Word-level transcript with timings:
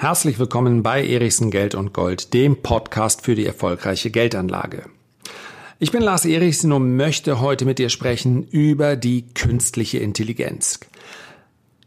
Herzlich 0.00 0.38
willkommen 0.38 0.82
bei 0.82 1.06
Erichsen 1.06 1.50
Geld 1.50 1.74
und 1.74 1.92
Gold, 1.92 2.32
dem 2.32 2.62
Podcast 2.62 3.20
für 3.20 3.34
die 3.34 3.44
erfolgreiche 3.44 4.10
Geldanlage. 4.10 4.86
Ich 5.78 5.92
bin 5.92 6.00
Lars 6.00 6.24
Erichsen 6.24 6.72
und 6.72 6.96
möchte 6.96 7.38
heute 7.38 7.66
mit 7.66 7.78
dir 7.78 7.90
sprechen 7.90 8.44
über 8.44 8.96
die 8.96 9.26
künstliche 9.34 9.98
Intelligenz. 9.98 10.80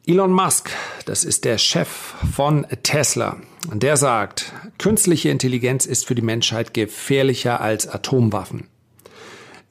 Elon 0.05 0.31
Musk, 0.31 0.69
das 1.07 1.23
ist 1.23 1.43
der 1.43 1.57
Chef 1.57 1.87
von 1.87 2.67
Tesla, 2.83 3.37
der 3.73 3.97
sagt, 3.97 4.53
künstliche 4.77 5.29
Intelligenz 5.29 5.87
ist 5.87 6.05
für 6.05 6.13
die 6.13 6.21
Menschheit 6.21 6.75
gefährlicher 6.75 7.61
als 7.61 7.87
Atomwaffen. 7.87 8.67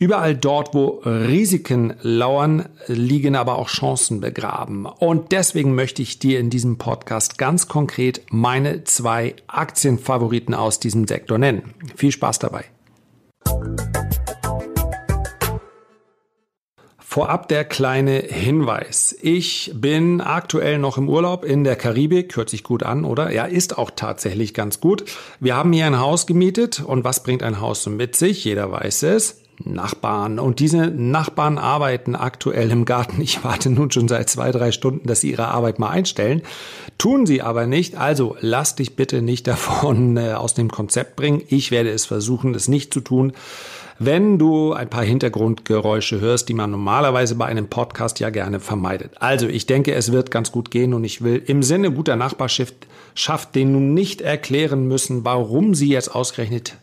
Überall 0.03 0.35
dort, 0.35 0.75
wo 0.75 1.01
Risiken 1.05 1.95
lauern, 2.03 2.69
liegen 2.89 3.37
aber 3.37 3.57
auch 3.57 3.69
Chancen 3.69 4.21
begraben. 4.21 4.85
Und 4.85 5.31
deswegen 5.31 5.77
möchte 5.77 6.03
ich 6.03 6.19
dir 6.19 6.41
in 6.41 6.51
diesem 6.51 6.77
Podcast 6.77 7.39
ganz 7.39 7.69
konkret 7.69 8.21
meine 8.29 8.83
zwei 8.83 9.37
Aktienfavoriten 9.47 10.55
aus 10.55 10.81
diesem 10.81 11.07
Sektor 11.07 11.39
nennen. 11.39 11.75
Viel 11.95 12.11
Spaß 12.11 12.41
dabei. 12.41 12.65
Vorab 16.99 17.47
der 17.47 17.65
kleine 17.65 18.19
Hinweis. 18.23 19.17
Ich 19.23 19.71
bin 19.73 20.21
aktuell 20.21 20.79
noch 20.79 20.99
im 20.99 21.09
Urlaub 21.09 21.45
in 21.45 21.63
der 21.63 21.77
Karibik. 21.77 22.35
Hört 22.35 22.51
sich 22.51 22.65
gut 22.65 22.83
an, 22.83 23.05
oder? 23.05 23.31
Ja, 23.31 23.45
ist 23.45 23.79
auch 23.79 23.93
tatsächlich 23.95 24.53
ganz 24.53 24.81
gut. 24.81 25.05
Wir 25.39 25.55
haben 25.55 25.73
hier 25.73 25.87
ein 25.87 26.01
Haus 26.01 26.27
gemietet. 26.27 26.81
Und 26.81 27.05
was 27.05 27.23
bringt 27.23 27.45
ein 27.45 27.61
Haus 27.61 27.85
so 27.85 27.91
mit 27.91 28.17
sich? 28.17 28.45
Jeder 28.45 28.73
weiß 28.73 29.05
es. 29.05 29.43
Nachbarn. 29.65 30.39
Und 30.39 30.61
diese 30.61 30.89
Nachbarn 30.89 31.59
arbeiten 31.59 32.15
aktuell 32.15 32.71
im 32.71 32.85
Garten. 32.85 33.21
Ich 33.21 33.45
warte 33.45 33.71
nun 33.71 33.91
schon 33.91 34.09
seit 34.09 34.29
zwei, 34.31 34.51
drei 34.51 34.73
Stunden, 34.73 35.07
dass 35.07 35.21
sie 35.21 35.33
ihre 35.33 35.49
Arbeit 35.49 35.79
mal 35.79 35.91
einstellen. 35.91 36.43
Tun 36.99 37.27
sie 37.27 37.43
aber 37.43 37.67
nicht. 37.67 37.97
Also 37.97 38.37
lass 38.41 38.77
dich 38.77 38.97
bitte 38.97 39.23
nicht 39.23 39.47
davon 39.47 40.17
äh, 40.17 40.33
aus 40.33 40.55
dem 40.55 40.71
Konzept 40.71 41.17
bringen. 41.17 41.43
Ich 41.49 41.71
werde 41.71 41.91
es 41.91 42.07
versuchen, 42.07 42.55
es 42.55 42.69
nicht 42.69 42.93
zu 42.93 43.01
tun. 43.01 43.33
Wenn 43.99 44.39
du 44.39 44.73
ein 44.73 44.91
paar 44.91 45.05
Hintergrundgeräusche 45.05 46.21
hörst, 46.21 46.49
die 46.49 46.55
man 46.55 46.73
normalerweise 46.73 47.37
bei 47.37 47.47
einem 47.47 47.69
Podcast 47.69 48.19
ja 48.19 48.31
gerne 48.31 48.59
vermeidet. 48.59 49.13
Also 49.21 49.47
ich 49.47 49.67
denke, 49.67 49.95
es 49.95 50.11
wird 50.11 50.31
ganz 50.33 50.51
gut 50.51 50.73
gehen 50.73 50.93
und 50.93 51.05
ich 51.05 51.23
will 51.23 51.41
im 51.47 51.63
Sinne 51.63 51.93
guter 51.93 52.17
Nachbarschaft 52.17 52.75
den 53.55 53.73
nun 53.73 53.95
nicht 53.95 54.21
erklären 54.21 54.89
müssen, 54.89 55.25
warum 55.25 55.75
sie 55.75 55.89
jetzt 55.89 56.13
ausgerechnet 56.13 56.75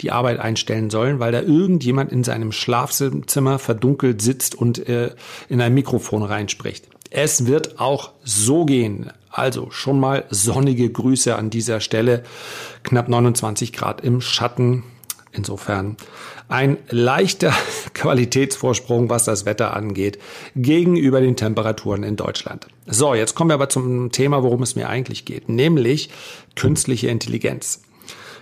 die 0.00 0.10
Arbeit 0.10 0.38
einstellen 0.38 0.90
sollen, 0.90 1.18
weil 1.20 1.32
da 1.32 1.40
irgendjemand 1.40 2.12
in 2.12 2.24
seinem 2.24 2.52
Schlafzimmer 2.52 3.58
verdunkelt 3.58 4.22
sitzt 4.22 4.54
und 4.54 4.88
äh, 4.88 5.10
in 5.48 5.60
ein 5.60 5.74
Mikrofon 5.74 6.22
reinspricht. 6.22 6.88
Es 7.10 7.46
wird 7.46 7.80
auch 7.80 8.12
so 8.22 8.64
gehen. 8.64 9.10
Also 9.30 9.70
schon 9.70 10.00
mal 10.00 10.24
sonnige 10.30 10.90
Grüße 10.90 11.36
an 11.36 11.50
dieser 11.50 11.80
Stelle. 11.80 12.22
Knapp 12.82 13.08
29 13.08 13.72
Grad 13.72 14.00
im 14.00 14.20
Schatten. 14.20 14.84
Insofern 15.32 15.96
ein 16.48 16.78
leichter 16.88 17.52
Qualitätsvorsprung, 17.94 19.10
was 19.10 19.24
das 19.24 19.44
Wetter 19.44 19.74
angeht, 19.74 20.18
gegenüber 20.56 21.20
den 21.20 21.36
Temperaturen 21.36 22.02
in 22.02 22.16
Deutschland. 22.16 22.66
So, 22.86 23.14
jetzt 23.14 23.34
kommen 23.34 23.50
wir 23.50 23.54
aber 23.54 23.68
zum 23.68 24.10
Thema, 24.12 24.42
worum 24.42 24.62
es 24.62 24.74
mir 24.74 24.88
eigentlich 24.88 25.24
geht, 25.24 25.48
nämlich 25.48 26.10
künstliche 26.56 27.08
Intelligenz. 27.08 27.82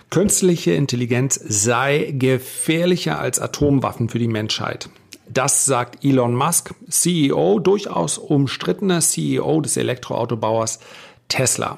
Künstliche 0.09 0.71
Intelligenz 0.71 1.39
sei 1.47 2.13
gefährlicher 2.17 3.19
als 3.19 3.39
Atomwaffen 3.39 4.07
für 4.07 4.19
die 4.19 4.29
Menschheit. 4.29 4.89
Das 5.27 5.65
sagt 5.65 6.05
Elon 6.05 6.33
Musk, 6.33 6.73
CEO, 6.89 7.59
durchaus 7.59 8.17
umstrittener 8.17 9.01
CEO 9.01 9.59
des 9.59 9.75
Elektroautobauers 9.75 10.79
Tesla. 11.27 11.77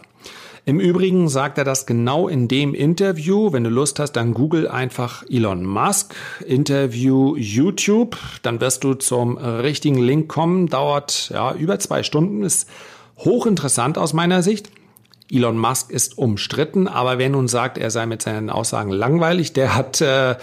Im 0.66 0.80
Übrigen 0.80 1.30
sagt 1.30 1.58
er 1.58 1.64
das 1.64 1.88
genau 1.88 2.28
in 2.28 2.48
dem 2.48 2.76
Interview. 2.76 3.52
Wenn 3.52 3.64
du 3.64 3.72
Lust 3.72 3.98
hast, 3.98 4.12
dann 4.12 4.36
google 4.36 4.68
einfach 4.68 5.24
Elon 5.28 5.66
Musk 5.66 6.14
Interview 6.46 7.36
YouTube. 7.36 8.16
Dann 8.44 8.62
wirst 8.62 8.84
du 8.84 8.94
zum 8.94 9.38
richtigen 9.38 9.98
Link 9.98 10.28
kommen. 10.28 10.68
Dauert 10.68 11.32
ja 11.34 11.56
über 11.56 11.80
zwei 11.80 12.04
Stunden. 12.04 12.44
Ist 12.44 12.70
hochinteressant 13.18 13.98
aus 13.98 14.14
meiner 14.14 14.44
Sicht. 14.44 14.70
Elon 15.32 15.58
Musk 15.58 15.92
ist 15.92 16.18
umstritten, 16.18 16.88
aber 16.88 17.18
wer 17.18 17.30
nun 17.30 17.48
sagt, 17.48 17.78
er 17.78 17.92
sei 17.92 18.06
mit 18.06 18.22
seinen 18.22 18.50
Aussagen 18.50 18.92
langweilig, 18.92 19.54
der 19.54 19.76
hat, 19.76 20.02
äh, 20.02 20.36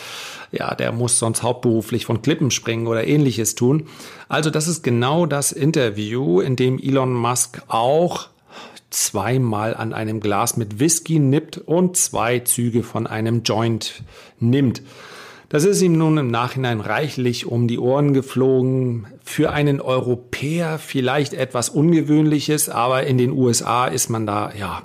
ja, 0.52 0.74
der 0.74 0.92
muss 0.92 1.18
sonst 1.18 1.42
hauptberuflich 1.42 2.06
von 2.06 2.22
Klippen 2.22 2.50
springen 2.50 2.86
oder 2.86 3.06
ähnliches 3.06 3.54
tun. 3.54 3.88
Also 4.28 4.50
das 4.50 4.68
ist 4.68 4.82
genau 4.82 5.26
das 5.26 5.52
Interview, 5.52 6.40
in 6.40 6.56
dem 6.56 6.78
Elon 6.78 7.12
Musk 7.12 7.62
auch 7.68 8.28
zweimal 8.90 9.74
an 9.74 9.92
einem 9.92 10.20
Glas 10.20 10.56
mit 10.56 10.78
Whisky 10.78 11.18
nippt 11.18 11.58
und 11.58 11.96
zwei 11.96 12.40
Züge 12.40 12.82
von 12.82 13.06
einem 13.06 13.42
Joint 13.42 14.02
nimmt. 14.38 14.82
Das 15.48 15.64
ist 15.64 15.80
ihm 15.80 15.96
nun 15.96 16.18
im 16.18 16.28
Nachhinein 16.28 16.80
reichlich 16.80 17.46
um 17.46 17.68
die 17.68 17.78
Ohren 17.78 18.14
geflogen. 18.14 19.06
Für 19.24 19.52
einen 19.52 19.80
Europäer 19.80 20.78
vielleicht 20.78 21.34
etwas 21.34 21.68
Ungewöhnliches, 21.68 22.68
aber 22.68 23.04
in 23.04 23.16
den 23.16 23.30
USA 23.30 23.86
ist 23.86 24.10
man 24.10 24.26
da, 24.26 24.52
ja. 24.58 24.82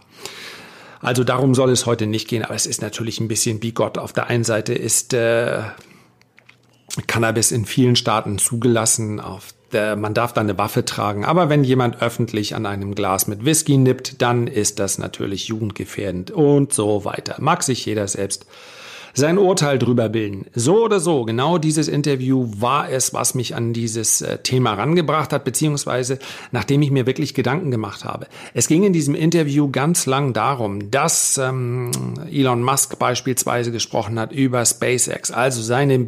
Also 1.00 1.24
darum 1.24 1.56
soll 1.56 1.72
es 1.72 1.88
heute 1.88 2.06
nicht 2.06 2.28
gehen, 2.28 2.46
aber 2.46 2.54
es 2.54 2.68
ist 2.68 2.84
natürlich 2.84 3.20
ein 3.20 3.28
bisschen 3.28 3.60
bigott. 3.60 3.98
Auf 3.98 4.14
der 4.14 4.28
einen 4.28 4.44
Seite 4.44 4.74
ist 4.74 5.14
äh, 5.16 5.62
Cannabis 7.08 7.52
in 7.52 7.66
vielen 7.66 7.96
Staaten 7.96 8.38
zugelassen, 8.38 9.20
auf 9.20 9.56
der, 9.72 9.96
man 9.96 10.14
darf 10.14 10.34
da 10.34 10.42
eine 10.42 10.60
Waffe 10.60 10.86
tragen, 10.86 11.26
aber 11.26 11.50
wenn 11.50 11.64
jemand 11.64 12.02
öffentlich 12.02 12.54
an 12.54 12.68
einem 12.68 12.94
Glas 12.94 13.28
mit 13.28 13.46
Whisky 13.46 13.78
nippt, 13.78 14.22
dann 14.22 14.46
ist 14.48 14.80
das 14.80 14.98
natürlich 14.98 15.48
jugendgefährdend 15.48 16.30
und 16.30 16.74
so 16.74 17.06
weiter. 17.06 17.36
Mag 17.40 17.64
sich 17.64 17.86
jeder 17.86 18.08
selbst 18.08 18.46
sein 19.14 19.38
Urteil 19.38 19.80
drüber 19.80 20.10
bilden. 20.10 20.46
So 20.54 20.84
oder 20.84 21.00
so, 21.00 21.26
genau 21.26 21.58
dieses 21.58 21.88
Interview 21.88 22.52
war 22.58 22.90
es, 22.90 23.14
was 23.14 23.36
mich 23.36 23.56
an 23.56 23.74
dieses 23.74 24.22
äh, 24.22 24.38
Thema 24.40 24.74
rangebracht 24.74 25.34
hat, 25.34 25.44
beziehungsweise 25.44 26.20
nachdem 26.52 26.82
ich 26.82 26.92
mir 26.92 27.06
wirklich 27.06 27.34
Gedanken 27.34 27.72
gemacht 27.72 28.06
habe. 28.06 28.28
Es 28.54 28.68
ging 28.68 28.84
in 28.84 28.94
diesem 28.94 29.16
Interview 29.16 29.70
ganz 29.72 30.06
lang 30.06 30.34
darum, 30.34 30.92
dass 30.92 31.38
ähm, 31.38 31.92
Elon 32.32 32.64
Musk 32.64 33.00
beispielsweise 33.00 33.72
gesprochen 33.72 34.20
hat 34.20 34.32
über 34.32 34.66
SpaceX, 34.66 35.32
also 35.32 35.62
seine 35.62 36.08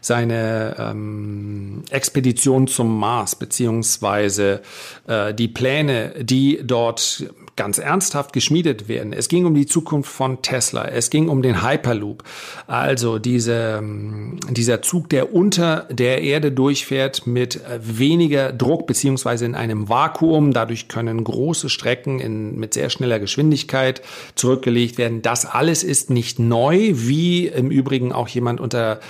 seine 0.00 0.76
ähm, 0.78 1.82
Expedition 1.90 2.66
zum 2.66 2.98
Mars 2.98 3.36
beziehungsweise 3.36 4.62
äh, 5.06 5.34
die 5.34 5.48
Pläne, 5.48 6.14
die 6.20 6.60
dort 6.62 7.26
ganz 7.58 7.78
ernsthaft 7.78 8.32
geschmiedet 8.32 8.88
werden. 8.88 9.12
Es 9.12 9.28
ging 9.28 9.44
um 9.44 9.52
die 9.52 9.66
Zukunft 9.66 10.10
von 10.10 10.40
Tesla. 10.42 10.86
Es 10.86 11.10
ging 11.10 11.28
um 11.28 11.42
den 11.42 11.62
Hyperloop. 11.62 12.22
Also 12.68 13.18
diese, 13.18 13.78
ähm, 13.80 14.38
dieser 14.48 14.80
Zug, 14.80 15.08
der 15.10 15.34
unter 15.34 15.88
der 15.90 16.22
Erde 16.22 16.52
durchfährt 16.52 17.26
mit 17.26 17.56
äh, 17.56 17.80
weniger 17.82 18.52
Druck 18.52 18.86
beziehungsweise 18.86 19.44
in 19.44 19.56
einem 19.56 19.88
Vakuum. 19.88 20.52
Dadurch 20.52 20.86
können 20.86 21.24
große 21.24 21.68
Strecken 21.68 22.20
in, 22.20 22.56
mit 22.58 22.74
sehr 22.74 22.90
schneller 22.90 23.18
Geschwindigkeit 23.18 24.02
zurückgelegt 24.36 24.96
werden. 24.96 25.20
Das 25.20 25.44
alles 25.44 25.82
ist 25.82 26.10
nicht 26.10 26.38
neu, 26.38 26.92
wie 26.94 27.48
im 27.48 27.72
Übrigen 27.72 28.12
auch 28.12 28.28
jemand 28.28 28.60
unter 28.60 29.00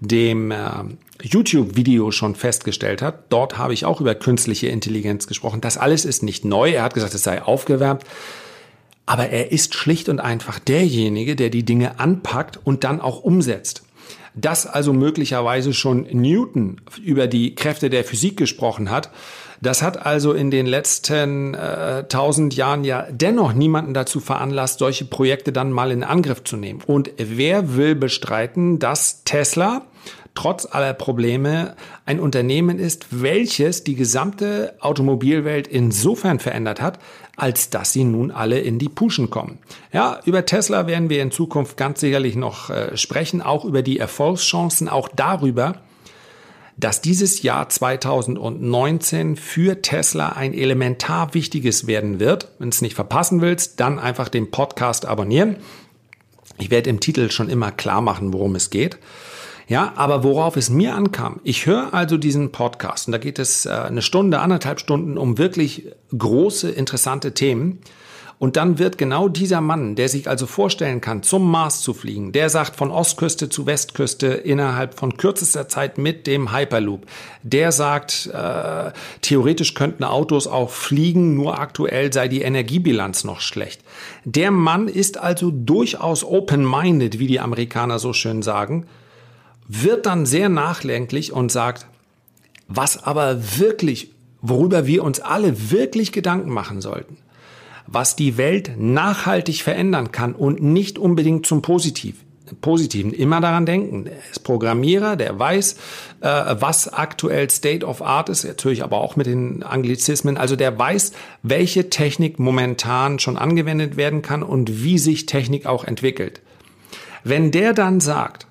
dem 0.00 0.50
äh, 0.50 0.56
YouTube-Video 1.22 2.10
schon 2.10 2.34
festgestellt 2.34 3.02
hat. 3.02 3.24
Dort 3.28 3.58
habe 3.58 3.74
ich 3.74 3.84
auch 3.84 4.00
über 4.00 4.14
künstliche 4.14 4.68
Intelligenz 4.68 5.26
gesprochen. 5.26 5.60
Das 5.60 5.78
alles 5.78 6.04
ist 6.04 6.22
nicht 6.22 6.44
neu. 6.44 6.72
Er 6.72 6.84
hat 6.84 6.94
gesagt, 6.94 7.14
es 7.14 7.22
sei 7.22 7.42
aufgewärmt. 7.42 8.04
Aber 9.06 9.30
er 9.30 9.52
ist 9.52 9.74
schlicht 9.74 10.08
und 10.08 10.20
einfach 10.20 10.58
derjenige, 10.58 11.34
der 11.34 11.48
die 11.48 11.64
Dinge 11.64 11.98
anpackt 11.98 12.58
und 12.62 12.84
dann 12.84 13.00
auch 13.00 13.22
umsetzt. 13.22 13.82
Dass 14.34 14.66
also 14.66 14.92
möglicherweise 14.92 15.72
schon 15.72 16.02
Newton 16.12 16.80
über 17.02 17.26
die 17.26 17.54
Kräfte 17.54 17.90
der 17.90 18.04
Physik 18.04 18.36
gesprochen 18.36 18.90
hat, 18.90 19.10
das 19.60 19.82
hat 19.82 20.04
also 20.04 20.32
in 20.32 20.50
den 20.50 20.66
letzten 20.66 21.54
äh, 21.54 22.04
tausend 22.04 22.54
äh, 22.54 22.56
Jahren 22.56 22.84
ja 22.84 23.06
dennoch 23.10 23.52
niemanden 23.52 23.94
dazu 23.94 24.20
veranlasst, 24.20 24.78
solche 24.78 25.04
Projekte 25.04 25.52
dann 25.52 25.72
mal 25.72 25.90
in 25.90 26.04
Angriff 26.04 26.44
zu 26.44 26.56
nehmen. 26.56 26.80
Und 26.86 27.10
wer 27.16 27.76
will 27.76 27.94
bestreiten, 27.94 28.78
dass 28.78 29.24
Tesla 29.24 29.82
trotz 30.34 30.66
aller 30.66 30.94
Probleme 30.94 31.74
ein 32.06 32.20
Unternehmen 32.20 32.78
ist, 32.78 33.08
welches 33.10 33.82
die 33.82 33.96
gesamte 33.96 34.74
Automobilwelt 34.78 35.66
insofern 35.66 36.38
verändert 36.38 36.80
hat, 36.80 37.00
als 37.34 37.70
dass 37.70 37.92
sie 37.92 38.04
nun 38.04 38.30
alle 38.30 38.60
in 38.60 38.78
die 38.78 38.88
Puschen 38.88 39.30
kommen. 39.30 39.58
Ja, 39.92 40.20
über 40.26 40.46
Tesla 40.46 40.86
werden 40.86 41.10
wir 41.10 41.22
in 41.22 41.32
Zukunft 41.32 41.76
ganz 41.76 41.98
sicherlich 41.98 42.36
noch 42.36 42.70
äh, 42.70 42.96
sprechen, 42.96 43.42
auch 43.42 43.64
über 43.64 43.82
die 43.82 43.98
Erfolgschancen, 43.98 44.88
auch 44.88 45.08
darüber, 45.08 45.80
dass 46.78 47.00
dieses 47.00 47.42
Jahr 47.42 47.68
2019 47.68 49.36
für 49.36 49.82
Tesla 49.82 50.30
ein 50.30 50.54
elementar 50.54 51.34
wichtiges 51.34 51.88
werden 51.88 52.20
wird. 52.20 52.52
Wenn 52.58 52.70
du 52.70 52.74
es 52.74 52.82
nicht 52.82 52.94
verpassen 52.94 53.40
willst, 53.40 53.80
dann 53.80 53.98
einfach 53.98 54.28
den 54.28 54.52
Podcast 54.52 55.04
abonnieren. 55.04 55.56
Ich 56.56 56.70
werde 56.70 56.88
im 56.88 57.00
Titel 57.00 57.30
schon 57.30 57.48
immer 57.48 57.72
klar 57.72 58.00
machen, 58.00 58.32
worum 58.32 58.54
es 58.54 58.70
geht. 58.70 58.98
Ja, 59.66 59.92
aber 59.96 60.24
worauf 60.24 60.56
es 60.56 60.70
mir 60.70 60.94
ankam, 60.94 61.40
ich 61.44 61.66
höre 61.66 61.92
also 61.92 62.16
diesen 62.16 62.52
Podcast 62.52 63.06
und 63.06 63.12
da 63.12 63.18
geht 63.18 63.38
es 63.38 63.66
äh, 63.66 63.70
eine 63.70 64.00
Stunde, 64.00 64.40
anderthalb 64.40 64.80
Stunden 64.80 65.18
um 65.18 65.36
wirklich 65.36 65.92
große, 66.16 66.70
interessante 66.70 67.34
Themen. 67.34 67.80
Und 68.38 68.56
dann 68.56 68.78
wird 68.78 68.98
genau 68.98 69.28
dieser 69.28 69.60
Mann, 69.60 69.96
der 69.96 70.08
sich 70.08 70.28
also 70.28 70.46
vorstellen 70.46 71.00
kann, 71.00 71.24
zum 71.24 71.50
Mars 71.50 71.82
zu 71.82 71.92
fliegen, 71.92 72.30
der 72.30 72.50
sagt 72.50 72.76
von 72.76 72.92
Ostküste 72.92 73.48
zu 73.48 73.66
Westküste 73.66 74.28
innerhalb 74.28 74.94
von 74.94 75.16
kürzester 75.16 75.66
Zeit 75.66 75.98
mit 75.98 76.28
dem 76.28 76.54
Hyperloop, 76.54 77.06
der 77.42 77.72
sagt, 77.72 78.30
äh, 78.32 78.92
theoretisch 79.22 79.74
könnten 79.74 80.04
Autos 80.04 80.46
auch 80.46 80.70
fliegen, 80.70 81.34
nur 81.34 81.58
aktuell 81.58 82.12
sei 82.12 82.28
die 82.28 82.42
Energiebilanz 82.42 83.24
noch 83.24 83.40
schlecht. 83.40 83.82
Der 84.24 84.52
Mann 84.52 84.86
ist 84.86 85.18
also 85.18 85.50
durchaus 85.50 86.22
open-minded, 86.22 87.18
wie 87.18 87.26
die 87.26 87.40
Amerikaner 87.40 87.98
so 87.98 88.12
schön 88.12 88.42
sagen, 88.42 88.86
wird 89.66 90.06
dann 90.06 90.26
sehr 90.26 90.48
nachlenklich 90.48 91.32
und 91.32 91.50
sagt, 91.50 91.86
was 92.68 93.02
aber 93.02 93.58
wirklich, 93.58 94.12
worüber 94.40 94.86
wir 94.86 95.02
uns 95.02 95.18
alle 95.18 95.70
wirklich 95.72 96.12
Gedanken 96.12 96.50
machen 96.50 96.80
sollten, 96.80 97.16
was 97.90 98.16
die 98.16 98.36
Welt 98.36 98.72
nachhaltig 98.78 99.62
verändern 99.62 100.12
kann 100.12 100.34
und 100.34 100.62
nicht 100.62 100.98
unbedingt 100.98 101.46
zum 101.46 101.62
Positiv, 101.62 102.16
Positiven. 102.60 103.12
Immer 103.12 103.40
daran 103.40 103.66
denken. 103.66 104.06
Er 104.06 104.30
ist 104.30 104.44
Programmierer, 104.44 105.16
der 105.16 105.38
weiß, 105.38 105.76
äh, 106.20 106.56
was 106.58 106.92
aktuell 106.92 107.50
State 107.50 107.84
of 107.84 108.02
Art 108.02 108.28
ist, 108.28 108.44
natürlich 108.44 108.82
aber 108.82 108.98
auch 108.98 109.16
mit 109.16 109.26
den 109.26 109.62
Anglizismen. 109.62 110.36
Also 110.36 110.56
der 110.56 110.78
weiß, 110.78 111.12
welche 111.42 111.90
Technik 111.90 112.38
momentan 112.38 113.18
schon 113.18 113.36
angewendet 113.36 113.96
werden 113.96 114.22
kann 114.22 114.42
und 114.42 114.82
wie 114.82 114.98
sich 114.98 115.26
Technik 115.26 115.66
auch 115.66 115.84
entwickelt. 115.84 116.40
Wenn 117.24 117.50
der 117.50 117.74
dann 117.74 118.00
sagt, 118.00 118.47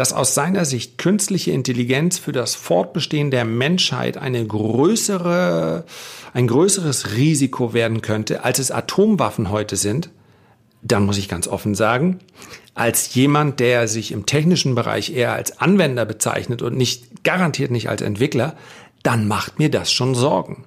dass 0.00 0.14
aus 0.14 0.34
seiner 0.34 0.64
Sicht 0.64 0.96
künstliche 0.96 1.50
Intelligenz 1.50 2.16
für 2.16 2.32
das 2.32 2.54
Fortbestehen 2.54 3.30
der 3.30 3.44
Menschheit 3.44 4.16
eine 4.16 4.46
größere, 4.46 5.84
ein 6.32 6.46
größeres 6.46 7.16
Risiko 7.16 7.74
werden 7.74 8.00
könnte, 8.00 8.42
als 8.42 8.60
es 8.60 8.70
Atomwaffen 8.70 9.50
heute 9.50 9.76
sind, 9.76 10.08
dann 10.80 11.04
muss 11.04 11.18
ich 11.18 11.28
ganz 11.28 11.46
offen 11.46 11.74
sagen, 11.74 12.20
als 12.74 13.14
jemand, 13.14 13.60
der 13.60 13.88
sich 13.88 14.12
im 14.12 14.24
technischen 14.24 14.74
Bereich 14.74 15.14
eher 15.14 15.34
als 15.34 15.60
Anwender 15.60 16.06
bezeichnet 16.06 16.62
und 16.62 16.78
nicht 16.78 17.22
garantiert 17.22 17.70
nicht 17.70 17.90
als 17.90 18.00
Entwickler, 18.00 18.56
dann 19.02 19.28
macht 19.28 19.58
mir 19.58 19.70
das 19.70 19.92
schon 19.92 20.14
Sorgen. 20.14 20.64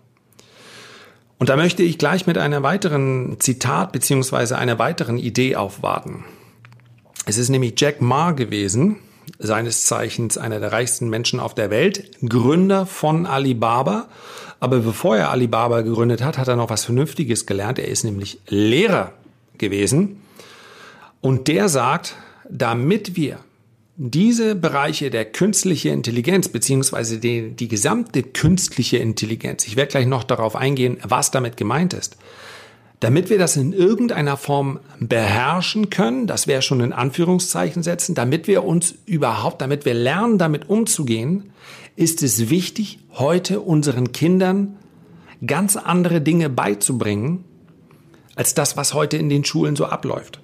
Und 1.39 1.49
da 1.49 1.55
möchte 1.55 1.81
ich 1.81 1.97
gleich 1.97 2.27
mit 2.27 2.37
einer 2.37 2.61
weiteren 2.61 3.37
Zitat 3.39 3.93
beziehungsweise 3.93 4.59
einer 4.59 4.77
weiteren 4.77 5.17
Idee 5.17 5.55
aufwarten. 5.55 6.23
Es 7.25 7.39
ist 7.39 7.49
nämlich 7.49 7.73
Jack 7.79 7.99
Ma 7.99 8.29
gewesen, 8.29 8.97
seines 9.39 9.85
Zeichens 9.85 10.37
einer 10.37 10.59
der 10.59 10.71
reichsten 10.71 11.09
Menschen 11.09 11.39
auf 11.39 11.55
der 11.55 11.69
Welt, 11.69 12.11
Gründer 12.27 12.85
von 12.85 13.25
Alibaba. 13.25 14.07
Aber 14.59 14.79
bevor 14.79 15.17
er 15.17 15.31
Alibaba 15.31 15.81
gegründet 15.81 16.23
hat, 16.23 16.37
hat 16.37 16.47
er 16.47 16.55
noch 16.55 16.69
was 16.69 16.85
Vernünftiges 16.85 17.45
gelernt. 17.45 17.79
Er 17.79 17.87
ist 17.87 18.03
nämlich 18.03 18.39
Lehrer 18.47 19.13
gewesen. 19.57 20.21
Und 21.21 21.47
der 21.47 21.69
sagt, 21.69 22.15
damit 22.49 23.15
wir 23.15 23.39
diese 23.95 24.55
Bereiche 24.55 25.09
der 25.09 25.25
künstliche 25.25 25.89
Intelligenz 25.89 26.49
beziehungsweise 26.49 27.19
die, 27.19 27.51
die 27.51 27.67
gesamte 27.67 28.23
künstliche 28.23 28.97
Intelligenz, 28.97 29.67
ich 29.67 29.75
werde 29.75 29.91
gleich 29.91 30.07
noch 30.07 30.23
darauf 30.23 30.55
eingehen, 30.55 30.97
was 31.03 31.31
damit 31.31 31.57
gemeint 31.57 31.93
ist, 31.93 32.17
damit 33.03 33.29
wir 33.29 33.37
das 33.37 33.57
in 33.57 33.73
irgendeiner 33.73 34.37
Form 34.37 34.79
beherrschen 34.97 35.89
können, 35.89 36.25
das 36.25 36.47
wäre 36.47 36.61
schon 36.61 36.79
in 36.79 36.93
Anführungszeichen 36.93 37.83
setzen, 37.83 38.15
damit 38.15 38.47
wir 38.47 38.63
uns 38.63 38.95
überhaupt, 39.05 39.61
damit 39.61 39.83
wir 39.83 39.93
lernen, 39.93 40.37
damit 40.37 40.69
umzugehen, 40.69 41.51
ist 41.97 42.23
es 42.23 42.49
wichtig, 42.49 42.99
heute 43.11 43.59
unseren 43.59 44.13
Kindern 44.13 44.77
ganz 45.45 45.75
andere 45.75 46.21
Dinge 46.21 46.49
beizubringen, 46.49 47.43
als 48.35 48.53
das, 48.53 48.77
was 48.77 48.93
heute 48.93 49.17
in 49.17 49.27
den 49.27 49.43
Schulen 49.43 49.75
so 49.75 49.85
abläuft. 49.85 50.39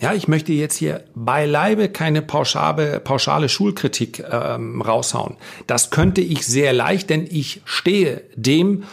Ja, 0.00 0.14
ich 0.14 0.28
möchte 0.28 0.54
jetzt 0.54 0.76
hier 0.76 1.04
beileibe 1.14 1.90
keine 1.90 2.22
pauschale, 2.22 3.00
pauschale 3.00 3.50
Schulkritik 3.50 4.24
ähm, 4.30 4.80
raushauen. 4.80 5.36
Das 5.66 5.90
könnte 5.90 6.22
ich 6.22 6.46
sehr 6.46 6.72
leicht, 6.72 7.10
denn 7.10 7.26
ich 7.30 7.60
stehe 7.66 8.22
dem 8.34 8.84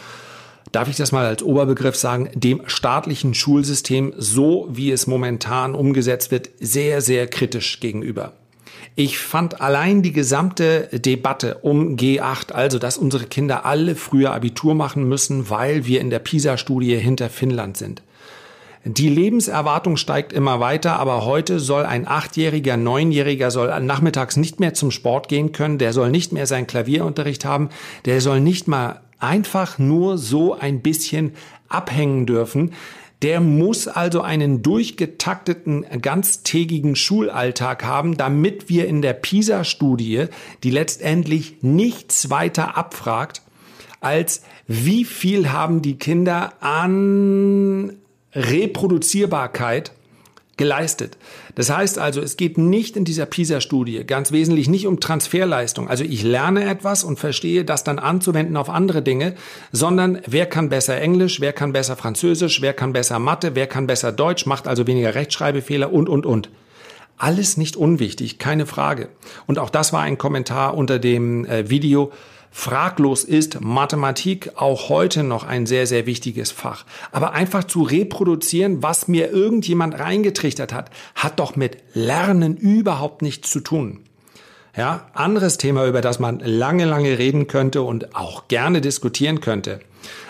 darf 0.72 0.88
ich 0.88 0.96
das 0.96 1.12
mal 1.12 1.26
als 1.26 1.42
Oberbegriff 1.42 1.96
sagen, 1.96 2.30
dem 2.34 2.62
staatlichen 2.66 3.34
Schulsystem, 3.34 4.12
so 4.16 4.68
wie 4.70 4.90
es 4.90 5.06
momentan 5.06 5.74
umgesetzt 5.74 6.30
wird, 6.30 6.50
sehr, 6.60 7.00
sehr 7.00 7.26
kritisch 7.26 7.80
gegenüber. 7.80 8.32
Ich 8.98 9.18
fand 9.18 9.60
allein 9.60 10.02
die 10.02 10.12
gesamte 10.12 10.88
Debatte 10.90 11.58
um 11.58 11.96
G8, 11.96 12.52
also 12.52 12.78
dass 12.78 12.96
unsere 12.96 13.26
Kinder 13.26 13.66
alle 13.66 13.94
früher 13.94 14.32
Abitur 14.32 14.74
machen 14.74 15.06
müssen, 15.06 15.50
weil 15.50 15.84
wir 15.84 16.00
in 16.00 16.08
der 16.08 16.18
PISA-Studie 16.18 16.96
hinter 16.96 17.28
Finnland 17.28 17.76
sind. 17.76 18.02
Die 18.88 19.08
Lebenserwartung 19.08 19.96
steigt 19.96 20.32
immer 20.32 20.60
weiter, 20.60 20.98
aber 21.00 21.24
heute 21.24 21.58
soll 21.58 21.84
ein 21.84 22.06
Achtjähriger, 22.06 22.76
Neunjähriger 22.76 23.50
soll 23.50 23.80
nachmittags 23.80 24.36
nicht 24.36 24.60
mehr 24.60 24.74
zum 24.74 24.92
Sport 24.92 25.28
gehen 25.28 25.50
können, 25.50 25.76
der 25.76 25.92
soll 25.92 26.10
nicht 26.10 26.32
mehr 26.32 26.46
seinen 26.46 26.68
Klavierunterricht 26.68 27.44
haben, 27.44 27.68
der 28.04 28.20
soll 28.20 28.40
nicht 28.40 28.68
mal 28.68 29.00
einfach 29.18 29.78
nur 29.78 30.18
so 30.18 30.54
ein 30.54 30.80
bisschen 30.80 31.34
abhängen 31.68 32.26
dürfen. 32.26 32.72
Der 33.22 33.40
muss 33.40 33.88
also 33.88 34.20
einen 34.20 34.62
durchgetakteten, 34.62 35.86
ganztägigen 36.02 36.96
Schulalltag 36.96 37.82
haben, 37.84 38.16
damit 38.16 38.68
wir 38.68 38.86
in 38.86 39.00
der 39.00 39.14
PISA-Studie, 39.14 40.26
die 40.62 40.70
letztendlich 40.70 41.56
nichts 41.62 42.28
weiter 42.28 42.76
abfragt, 42.76 43.40
als 44.00 44.42
wie 44.66 45.04
viel 45.04 45.50
haben 45.50 45.80
die 45.80 45.98
Kinder 45.98 46.52
an 46.60 47.96
Reproduzierbarkeit 48.34 49.92
geleistet. 50.58 51.16
Das 51.56 51.70
heißt 51.70 51.98
also, 51.98 52.20
es 52.20 52.36
geht 52.36 52.58
nicht 52.58 52.96
in 52.98 53.06
dieser 53.06 53.24
PISA-Studie 53.24 54.04
ganz 54.04 54.30
wesentlich 54.30 54.68
nicht 54.68 54.86
um 54.86 55.00
Transferleistung. 55.00 55.88
Also 55.88 56.04
ich 56.04 56.22
lerne 56.22 56.64
etwas 56.68 57.02
und 57.02 57.18
verstehe 57.18 57.64
das 57.64 57.82
dann 57.82 57.98
anzuwenden 57.98 58.58
auf 58.58 58.68
andere 58.68 59.00
Dinge, 59.00 59.34
sondern 59.72 60.20
wer 60.26 60.44
kann 60.44 60.68
besser 60.68 61.00
Englisch, 61.00 61.40
wer 61.40 61.54
kann 61.54 61.72
besser 61.72 61.96
Französisch, 61.96 62.60
wer 62.60 62.74
kann 62.74 62.92
besser 62.92 63.18
Mathe, 63.18 63.54
wer 63.54 63.66
kann 63.66 63.86
besser 63.86 64.12
Deutsch, 64.12 64.44
macht 64.44 64.68
also 64.68 64.86
weniger 64.86 65.14
Rechtschreibfehler 65.14 65.90
und, 65.90 66.10
und, 66.10 66.26
und. 66.26 66.50
Alles 67.16 67.56
nicht 67.56 67.76
unwichtig, 67.76 68.38
keine 68.38 68.66
Frage. 68.66 69.08
Und 69.46 69.58
auch 69.58 69.70
das 69.70 69.94
war 69.94 70.02
ein 70.02 70.18
Kommentar 70.18 70.76
unter 70.76 70.98
dem 70.98 71.46
äh, 71.46 71.70
Video 71.70 72.12
Fraglos 72.58 73.22
ist 73.22 73.60
Mathematik 73.60 74.52
auch 74.56 74.88
heute 74.88 75.22
noch 75.22 75.44
ein 75.44 75.66
sehr, 75.66 75.86
sehr 75.86 76.06
wichtiges 76.06 76.52
Fach. 76.52 76.86
Aber 77.12 77.32
einfach 77.32 77.64
zu 77.64 77.82
reproduzieren, 77.82 78.82
was 78.82 79.08
mir 79.08 79.30
irgendjemand 79.30 80.00
reingetrichtert 80.00 80.72
hat, 80.72 80.90
hat 81.14 81.38
doch 81.38 81.54
mit 81.54 81.76
Lernen 81.92 82.56
überhaupt 82.56 83.20
nichts 83.20 83.50
zu 83.50 83.60
tun. 83.60 84.00
Ja, 84.74 85.06
anderes 85.12 85.58
Thema, 85.58 85.86
über 85.86 86.00
das 86.00 86.18
man 86.18 86.40
lange, 86.40 86.86
lange 86.86 87.18
reden 87.18 87.46
könnte 87.46 87.82
und 87.82 88.16
auch 88.16 88.48
gerne 88.48 88.80
diskutieren 88.80 89.40
könnte. 89.42 89.80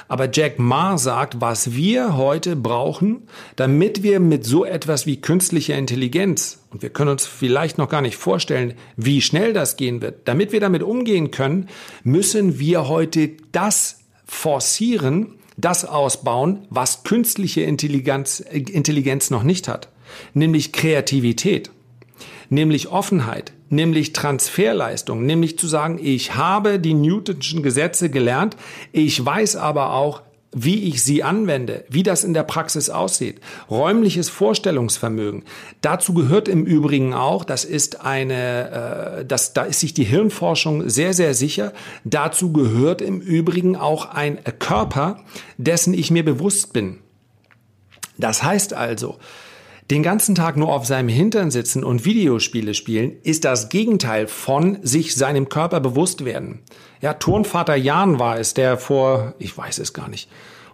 Aber 0.09 0.29
Jack 0.33 0.59
Ma 0.59 0.99
sagt, 0.99 1.41
was 1.41 1.75
wir 1.75 2.17
heute 2.17 2.55
brauchen, 2.55 3.23
damit 3.57 4.03
wir 4.03 4.21
mit 4.21 4.45
so 4.45 4.65
etwas 4.65 5.07
wie 5.07 5.21
künstlicher 5.21 5.77
Intelligenz, 5.77 6.63
und 6.71 6.83
wir 6.83 6.91
können 6.91 7.11
uns 7.11 7.27
vielleicht 7.27 7.79
noch 7.79 7.89
gar 7.89 8.03
nicht 8.03 8.17
vorstellen, 8.17 8.75
wie 8.97 9.21
schnell 9.21 9.53
das 9.53 9.77
gehen 9.77 10.03
wird, 10.03 10.29
damit 10.29 10.53
wir 10.53 10.61
damit 10.61 10.83
umgehen 10.83 11.31
können, 11.31 11.69
müssen 12.05 12.59
wir 12.59 12.89
heute 12.89 13.31
das 13.53 14.05
forcieren, 14.25 15.39
das 15.57 15.85
ausbauen, 15.85 16.67
was 16.71 17.03
künstliche 17.03 17.63
Intelligenz, 17.63 18.41
Intelligenz 18.41 19.31
noch 19.31 19.43
nicht 19.43 19.69
hat, 19.69 19.89
nämlich 20.35 20.73
Kreativität, 20.73 21.71
nämlich 22.51 22.89
Offenheit, 22.89 23.53
nämlich 23.69 24.13
Transferleistung, 24.13 25.27
nämlich 25.27 25.59
zu 25.59 25.67
sagen, 25.67 25.99
ich 26.03 26.35
habe 26.35 26.79
die 26.79 26.95
Newtonschen 26.95 27.63
Gesetze 27.63 28.11
gelernt, 28.11 28.57
ich 28.93 29.25
weiß 29.25 29.57
aber 29.57 29.93
auch, 29.93 30.23
wie 30.59 30.85
ich 30.85 31.03
sie 31.03 31.23
anwende, 31.23 31.85
wie 31.91 32.03
das 32.03 32.25
in 32.25 32.33
der 32.33 32.43
Praxis 32.43 32.89
aussieht. 32.89 33.41
Räumliches 33.71 34.31
Vorstellungsvermögen. 34.31 35.45
Dazu 35.83 36.15
gehört 36.15 36.49
im 36.49 36.65
Übrigen 36.65 37.13
auch, 37.13 37.45
das 37.45 37.67
ist 37.67 38.01
eine, 38.01 39.19
äh, 39.21 39.25
das, 39.27 39.53
da 39.53 39.65
ist 39.65 39.81
sich 39.81 39.93
die 39.93 40.05
Hirnforschung 40.05 40.89
sehr, 40.89 41.13
sehr 41.13 41.35
sicher. 41.35 41.75
Dazu 42.05 42.53
gehört 42.53 43.03
im 43.03 43.21
Übrigen 43.21 43.77
auch 43.77 44.07
ein 44.07 44.39
Körper, 44.59 45.25
dessen 45.59 45.93
ich 45.93 46.11
mir 46.11 46.25
bewusst 46.25 46.73
bin. 46.73 47.01
Das 48.17 48.43
heißt 48.43 48.73
also, 48.73 49.19
den 49.91 50.03
ganzen 50.03 50.35
Tag 50.35 50.57
nur 50.57 50.73
auf 50.73 50.85
seinem 50.85 51.09
Hintern 51.09 51.51
sitzen 51.51 51.85
und 51.85 52.05
Videospiele 52.05 52.75
spielen, 52.75 53.13
ist 53.23 53.45
das 53.45 53.69
Gegenteil 53.69 54.27
von 54.27 54.79
sich 54.83 55.15
seinem 55.15 55.49
Körper 55.49 55.81
bewusst 55.81 56.25
werden. 56.25 56.61
Ja, 57.01 57.15
Turnvater 57.15 57.77
Jan 57.77 58.19
war 58.19 58.39
es, 58.39 58.55
der 58.55 58.79
vor, 58.79 59.35
ich 59.39 59.57
weiß 59.57 59.79
es 59.79 59.93
gar 59.93 60.09
nicht, 60.09 60.29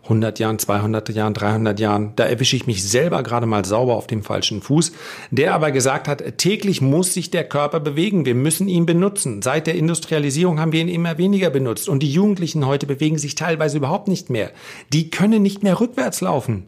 100 0.04 0.38
Jahren, 0.40 0.58
200 0.58 1.10
Jahren, 1.10 1.34
300 1.34 1.78
Jahren, 1.78 2.12
da 2.16 2.24
erwische 2.24 2.56
ich 2.56 2.66
mich 2.66 2.82
selber 2.82 3.22
gerade 3.22 3.46
mal 3.46 3.64
sauber 3.64 3.94
auf 3.94 4.08
dem 4.08 4.24
falschen 4.24 4.60
Fuß, 4.60 4.92
der 5.30 5.54
aber 5.54 5.70
gesagt 5.70 6.08
hat, 6.08 6.38
täglich 6.38 6.80
muss 6.80 7.14
sich 7.14 7.30
der 7.30 7.44
Körper 7.44 7.78
bewegen, 7.78 8.24
wir 8.24 8.34
müssen 8.34 8.66
ihn 8.66 8.84
benutzen. 8.84 9.42
Seit 9.42 9.66
der 9.66 9.76
Industrialisierung 9.76 10.58
haben 10.58 10.72
wir 10.72 10.80
ihn 10.80 10.88
immer 10.88 11.18
weniger 11.18 11.50
benutzt 11.50 11.88
und 11.88 12.02
die 12.02 12.10
Jugendlichen 12.10 12.66
heute 12.66 12.86
bewegen 12.86 13.18
sich 13.18 13.36
teilweise 13.36 13.76
überhaupt 13.76 14.08
nicht 14.08 14.28
mehr. 14.28 14.50
Die 14.92 15.10
können 15.10 15.42
nicht 15.42 15.62
mehr 15.62 15.78
rückwärts 15.78 16.20
laufen. 16.20 16.66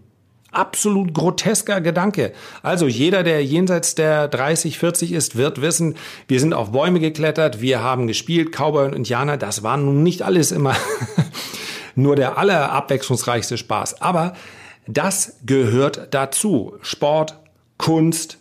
Absolut 0.57 1.15
grotesker 1.15 1.81
Gedanke. 1.81 2.33
Also 2.63 2.87
jeder, 2.87 3.23
der 3.23 3.45
jenseits 3.45 3.95
der 3.95 4.29
30, 4.29 4.79
40 4.79 5.13
ist, 5.13 5.37
wird 5.37 5.61
wissen, 5.61 5.97
wir 6.29 6.41
sind 6.41 6.55
auf 6.55 6.73
Bäume 6.73 7.01
geklettert, 7.01 7.61
wir 7.61 7.83
haben 7.83 8.07
gespielt, 8.07 8.53
Cowboy 8.53 8.87
und 8.87 8.95
Indianer, 8.95 9.37
das 9.37 9.63
war 9.63 9.77
nun 9.77 10.03
nicht 10.03 10.23
alles 10.23 10.53
immer 10.53 10.77
nur 11.95 12.17
der 12.17 12.39
allerabwechslungsreichste 12.39 13.59
Spaß. 13.59 14.01
Aber 14.01 14.35
das 14.87 15.37
gehört 15.47 16.09
dazu. 16.11 16.75
Sport, 16.83 17.39
Kunst, 17.79 18.39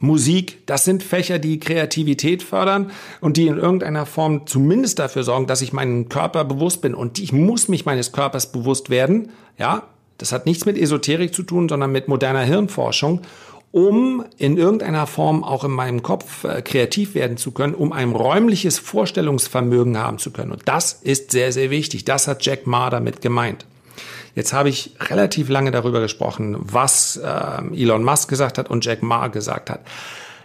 Musik, 0.00 0.64
das 0.66 0.84
sind 0.84 1.02
Fächer, 1.02 1.38
die 1.38 1.58
Kreativität 1.58 2.42
fördern 2.42 2.92
und 3.20 3.36
die 3.36 3.48
in 3.48 3.58
irgendeiner 3.58 4.06
Form 4.06 4.46
zumindest 4.46 4.98
dafür 4.98 5.24
sorgen, 5.24 5.46
dass 5.46 5.60
ich 5.60 5.72
meinen 5.72 6.08
Körper 6.08 6.44
bewusst 6.44 6.82
bin 6.82 6.94
und 6.94 7.18
ich 7.18 7.32
muss 7.32 7.68
mich 7.68 7.84
meines 7.84 8.12
Körpers 8.12 8.52
bewusst 8.52 8.90
werden. 8.90 9.30
Ja, 9.58 9.88
das 10.18 10.32
hat 10.32 10.46
nichts 10.46 10.66
mit 10.66 10.76
Esoterik 10.76 11.34
zu 11.34 11.42
tun, 11.42 11.68
sondern 11.68 11.90
mit 11.90 12.08
moderner 12.08 12.42
Hirnforschung, 12.42 13.22
um 13.70 14.24
in 14.38 14.56
irgendeiner 14.56 15.06
Form 15.06 15.44
auch 15.44 15.64
in 15.64 15.70
meinem 15.70 16.02
Kopf 16.02 16.44
äh, 16.44 16.62
kreativ 16.62 17.14
werden 17.14 17.36
zu 17.36 17.52
können, 17.52 17.74
um 17.74 17.92
ein 17.92 18.12
räumliches 18.12 18.78
Vorstellungsvermögen 18.78 19.98
haben 19.98 20.18
zu 20.18 20.30
können. 20.30 20.52
Und 20.52 20.62
das 20.66 20.92
ist 20.92 21.30
sehr, 21.30 21.52
sehr 21.52 21.70
wichtig. 21.70 22.04
Das 22.04 22.28
hat 22.28 22.44
Jack 22.44 22.66
Ma 22.66 22.90
damit 22.90 23.20
gemeint. 23.20 23.66
Jetzt 24.34 24.52
habe 24.52 24.68
ich 24.68 24.94
relativ 25.00 25.48
lange 25.48 25.70
darüber 25.70 26.00
gesprochen, 26.00 26.56
was 26.60 27.16
äh, 27.16 27.74
Elon 27.74 28.04
Musk 28.04 28.28
gesagt 28.28 28.58
hat 28.58 28.70
und 28.70 28.84
Jack 28.84 29.02
Ma 29.02 29.28
gesagt 29.28 29.70
hat. 29.70 29.80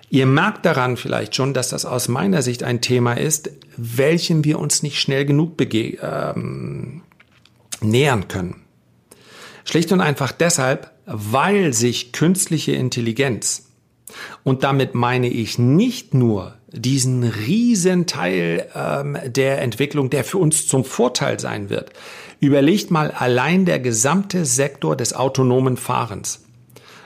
Ihr 0.10 0.26
merkt 0.26 0.66
daran 0.66 0.98
vielleicht 0.98 1.36
schon, 1.36 1.54
dass 1.54 1.70
das 1.70 1.86
aus 1.86 2.08
meiner 2.08 2.42
Sicht 2.42 2.64
ein 2.64 2.82
Thema 2.82 3.14
ist, 3.14 3.50
welchem 3.78 4.44
wir 4.44 4.60
uns 4.60 4.84
nicht 4.84 5.00
schnell 5.00 5.26
genug 5.26 5.54
ähm, 5.60 7.02
nähern 7.82 8.28
können. 8.28 8.63
Schlicht 9.66 9.92
und 9.92 10.02
einfach 10.02 10.32
deshalb, 10.32 10.92
weil 11.06 11.74
sich 11.74 12.12
künstliche 12.12 12.74
Intelligenz, 12.74 13.64
und 14.44 14.64
damit 14.64 14.96
meine 14.96 15.28
ich 15.28 15.58
nicht 15.58 16.14
nur 16.14 16.56
diesen 16.72 17.24
Riesenteil 17.24 18.68
ähm, 18.76 19.18
der 19.26 19.62
Entwicklung, 19.62 20.10
der 20.10 20.24
für 20.24 20.40
uns 20.40 20.68
zum 20.68 20.86
Vorteil 20.86 21.40
sein 21.40 21.70
wird. 21.70 21.92
Überlegt 22.40 22.92
mal 22.92 23.12
allein 23.12 23.66
der 23.66 23.80
gesamte 23.80 24.46
Sektor 24.46 24.96
des 24.96 25.14
autonomen 25.14 25.78
Fahrens. 25.78 26.42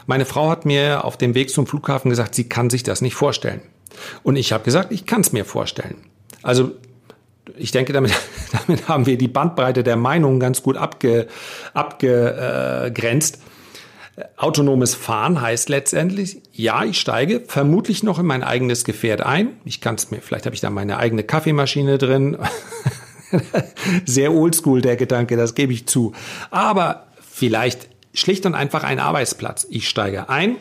Meine 0.05 0.25
Frau 0.25 0.49
hat 0.49 0.65
mir 0.65 1.03
auf 1.03 1.17
dem 1.17 1.35
Weg 1.35 1.49
zum 1.49 1.67
Flughafen 1.67 2.09
gesagt, 2.09 2.33
sie 2.33 2.47
kann 2.47 2.69
sich 2.69 2.83
das 2.83 3.01
nicht 3.01 3.15
vorstellen. 3.15 3.61
Und 4.23 4.37
ich 4.37 4.53
habe 4.53 4.63
gesagt, 4.63 4.91
ich 4.91 5.05
kann 5.05 5.21
es 5.21 5.33
mir 5.33 5.43
vorstellen. 5.43 5.97
Also 6.43 6.71
ich 7.57 7.71
denke, 7.71 7.93
damit, 7.93 8.13
damit 8.67 8.87
haben 8.87 9.05
wir 9.05 9.17
die 9.17 9.27
Bandbreite 9.27 9.83
der 9.83 9.95
Meinungen 9.95 10.39
ganz 10.39 10.63
gut 10.63 10.77
abge, 10.77 11.27
abgegrenzt. 11.73 13.39
Autonomes 14.35 14.95
Fahren 14.95 15.41
heißt 15.41 15.69
letztendlich, 15.69 16.41
ja, 16.51 16.83
ich 16.83 16.99
steige 16.99 17.43
vermutlich 17.47 18.01
noch 18.01 18.17
in 18.17 18.25
mein 18.25 18.43
eigenes 18.43 18.83
Gefährt 18.83 19.21
ein. 19.21 19.49
Ich 19.63 19.79
kann 19.79 19.93
es 19.93 20.09
mir, 20.09 20.21
vielleicht 20.21 20.45
habe 20.45 20.55
ich 20.55 20.61
da 20.61 20.71
meine 20.71 20.97
eigene 20.97 21.23
Kaffeemaschine 21.23 21.99
drin. 21.99 22.37
Sehr 24.05 24.33
oldschool 24.33 24.81
der 24.81 24.95
Gedanke, 24.95 25.37
das 25.37 25.53
gebe 25.53 25.71
ich 25.71 25.87
zu. 25.87 26.13
Aber 26.49 27.07
vielleicht 27.21 27.89
schlicht 28.13 28.47
und 28.47 28.55
einfach 28.55 28.83
ein 28.83 28.99
Arbeitsplatz. 28.99 29.67
Ich 29.69 29.87
steige 29.87 30.29
ein, 30.29 30.55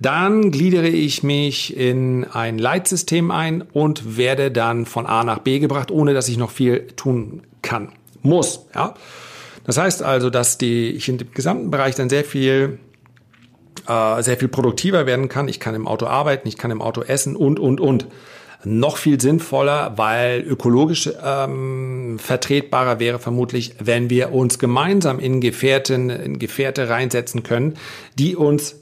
dann 0.00 0.50
gliedere 0.50 0.88
ich 0.88 1.22
mich 1.22 1.76
in 1.76 2.24
ein 2.24 2.58
Leitsystem 2.58 3.30
ein 3.30 3.62
und 3.62 4.16
werde 4.16 4.50
dann 4.50 4.86
von 4.86 5.06
A 5.06 5.24
nach 5.24 5.40
B 5.40 5.58
gebracht, 5.58 5.90
ohne 5.90 6.14
dass 6.14 6.28
ich 6.28 6.36
noch 6.36 6.50
viel 6.50 6.86
tun 6.96 7.42
kann. 7.62 7.92
Muss, 8.22 8.66
ja. 8.74 8.94
Das 9.64 9.76
heißt 9.76 10.02
also, 10.02 10.30
dass 10.30 10.56
die, 10.56 10.90
ich 10.90 11.08
in 11.08 11.18
dem 11.18 11.32
gesamten 11.32 11.70
Bereich 11.70 11.94
dann 11.94 12.08
sehr 12.08 12.24
viel 12.24 12.78
äh, 13.88 14.22
sehr 14.22 14.36
viel 14.36 14.48
produktiver 14.48 15.06
werden 15.06 15.28
kann. 15.28 15.48
Ich 15.48 15.60
kann 15.60 15.74
im 15.74 15.86
Auto 15.86 16.06
arbeiten, 16.06 16.46
ich 16.46 16.58
kann 16.58 16.70
im 16.70 16.82
Auto 16.82 17.02
essen 17.02 17.36
und, 17.36 17.58
und, 17.58 17.80
und. 17.80 18.06
Noch 18.64 18.96
viel 18.96 19.20
sinnvoller, 19.20 19.92
weil 19.96 20.40
ökologisch 20.40 21.08
ähm, 21.24 22.18
vertretbarer 22.18 22.98
wäre 22.98 23.20
vermutlich, 23.20 23.76
wenn 23.78 24.10
wir 24.10 24.32
uns 24.32 24.58
gemeinsam 24.58 25.20
in 25.20 25.40
Gefährten, 25.40 26.10
in 26.10 26.40
Gefährte 26.40 26.88
reinsetzen 26.88 27.44
können, 27.44 27.74
die 28.18 28.34
uns 28.34 28.80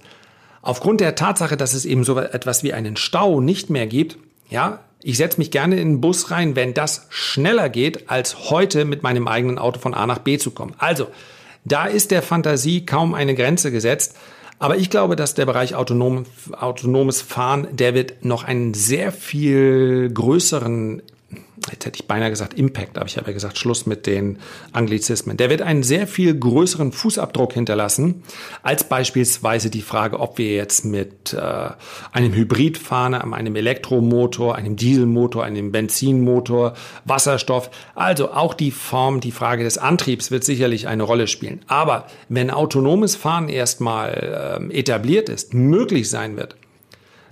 Aufgrund 0.67 1.01
der 1.01 1.15
Tatsache, 1.15 1.57
dass 1.57 1.75
es 1.75 1.85
eben 1.85 2.03
so 2.03 2.19
etwas 2.19 2.65
wie 2.65 2.73
einen 2.73 2.97
Stau 2.97 3.41
nicht 3.41 3.71
mehr 3.71 3.87
gibt, 3.87 4.19
ja, 4.51 4.81
ich 5.01 5.17
setze 5.17 5.39
mich 5.39 5.53
gerne 5.53 5.79
in 5.79 5.91
den 5.91 6.01
Bus 6.01 6.33
rein, 6.33 6.57
wenn 6.57 6.75
das 6.75 7.07
schneller 7.09 7.69
geht, 7.69 8.11
als 8.11 8.51
heute 8.51 8.85
mit 8.85 9.05
meinem 9.05 9.29
eigenen 9.29 9.59
Auto 9.59 9.79
von 9.79 9.95
A 9.95 10.09
nach 10.09 10.19
B 10.19 10.39
zu 10.39 10.51
kommen. 10.51 10.75
Also, 10.79 11.07
da 11.65 11.87
ist 11.87 12.11
der 12.11 12.21
Fantasie 12.21 12.85
kaum 12.85 13.15
eine 13.15 13.37
Grenze 13.37 13.71
gesetzt. 13.71 14.17
Aber 14.59 14.77
ich 14.77 14.91
glaube, 14.91 15.15
dass 15.15 15.35
der 15.35 15.47
Bereich 15.47 15.77
autonom, 15.77 16.25
autonomes 16.51 17.23
Fahren, 17.23 17.69
der 17.71 17.95
wird 17.95 18.25
noch 18.25 18.43
einen 18.43 18.75
sehr 18.75 19.13
viel 19.13 20.11
größeren 20.13 21.01
jetzt 21.73 21.87
hätte 21.87 22.01
ich 22.01 22.07
beinahe 22.07 22.31
gesagt 22.31 22.55
Impact, 22.55 22.97
aber 22.99 23.07
ich 23.07 23.17
habe 23.17 23.29
ja 23.29 23.33
gesagt 23.33 23.59
Schluss 23.59 23.87
mit 23.87 24.07
den 24.07 24.39
Anglizismen. 24.73 25.37
Der 25.37 25.51
wird 25.51 25.63
einen 25.63 25.83
sehr 25.83 26.07
viel 26.07 26.35
größeren 26.39 26.93
Fußabdruck 26.93 27.53
hinterlassen, 27.53 28.23
als 28.63 28.85
beispielsweise 28.85 29.71
die 29.71 29.83
Frage, 29.83 30.21
ob 30.21 30.39
wir 30.39 30.55
jetzt 30.55 30.85
mit 30.85 31.33
äh, 31.33 31.71
einem 32.13 32.35
Hybrid 32.35 32.79
fahren, 32.79 33.15
einem 33.15 33.57
Elektromotor, 33.57 34.55
einem 34.55 34.77
Dieselmotor, 34.77 35.45
einem 35.45 35.73
Benzinmotor, 35.73 36.75
Wasserstoff. 37.05 37.71
Also 37.95 38.33
auch 38.33 38.55
die 38.55 38.71
Form, 38.71 39.21
die 39.21 39.33
Frage 39.33 39.65
des 39.65 39.79
Antriebs 39.79 40.31
wird 40.31 40.45
sicherlich 40.45 40.87
eine 40.87 41.03
Rolle 41.03 41.27
spielen. 41.27 41.61
Aber 41.67 42.07
wenn 42.29 42.51
autonomes 42.51 43.17
Fahren 43.17 43.49
erstmal 43.49 44.69
äh, 44.71 44.79
etabliert 44.79 45.29
ist, 45.29 45.55
möglich 45.55 46.09
sein 46.09 46.37
wird, 46.37 46.57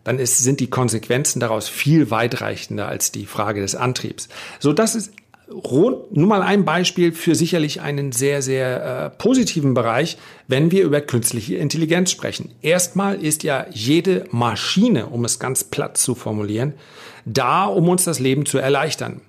dann 0.05 0.19
ist, 0.19 0.39
sind 0.39 0.61
die 0.61 0.69
Konsequenzen 0.69 1.41
daraus 1.41 1.69
viel 1.69 2.11
weitreichender 2.11 2.87
als 2.87 3.11
die 3.11 3.27
Frage 3.27 3.61
des 3.61 3.75
Antriebs. 3.75 4.29
So, 4.61 4.73
das 4.73 4.95
ist 4.95 5.13
rund, 5.51 6.17
nur 6.17 6.29
mal 6.29 6.43
ein 6.43 6.65
Beispiel 6.65 7.13
für 7.13 7.35
sicherlich 7.35 7.81
einen 7.81 8.13
sehr, 8.13 8.43
sehr 8.43 8.85
äh, 8.85 9.11
positiven 9.11 9.75
Bereich, 9.75 10.17
wenn 10.49 10.71
wir 10.71 10.85
über 10.85 11.01
künstliche 11.01 11.57
Intelligenz 11.57 12.11
sprechen. 12.11 12.53
Erstmal 12.63 13.23
ist 13.23 13.43
ja 13.43 13.67
jede 13.71 14.27
Maschine, 14.31 15.07
um 15.07 15.25
es 15.25 15.39
ganz 15.39 15.65
platt 15.65 15.97
zu 15.97 16.15
formulieren, 16.15 16.75
da, 17.25 17.65
um 17.65 17.89
uns 17.89 18.05
das 18.05 18.21
Leben 18.21 18.47
zu 18.47 18.59
erleichtern. 18.59 19.21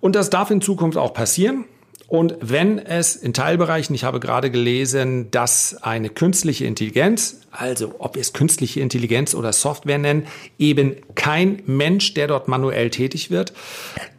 Und 0.00 0.14
das 0.14 0.30
darf 0.30 0.50
in 0.50 0.60
Zukunft 0.60 0.98
auch 0.98 1.14
passieren. 1.14 1.64
Und 2.08 2.36
wenn 2.40 2.78
es 2.78 3.16
in 3.16 3.34
Teilbereichen, 3.34 3.94
ich 3.94 4.04
habe 4.04 4.20
gerade 4.20 4.50
gelesen, 4.50 5.30
dass 5.32 5.76
eine 5.82 6.08
künstliche 6.08 6.64
Intelligenz, 6.64 7.40
also 7.50 7.96
ob 7.98 8.14
wir 8.14 8.20
es 8.20 8.32
künstliche 8.32 8.80
Intelligenz 8.80 9.34
oder 9.34 9.52
Software 9.52 9.98
nennen, 9.98 10.26
eben 10.58 10.96
kein 11.16 11.62
Mensch, 11.66 12.14
der 12.14 12.28
dort 12.28 12.46
manuell 12.46 12.90
tätig 12.90 13.30
wird, 13.30 13.52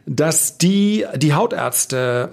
dass 0.04 0.58
die, 0.58 1.06
die 1.16 1.32
Hautärzte 1.32 2.30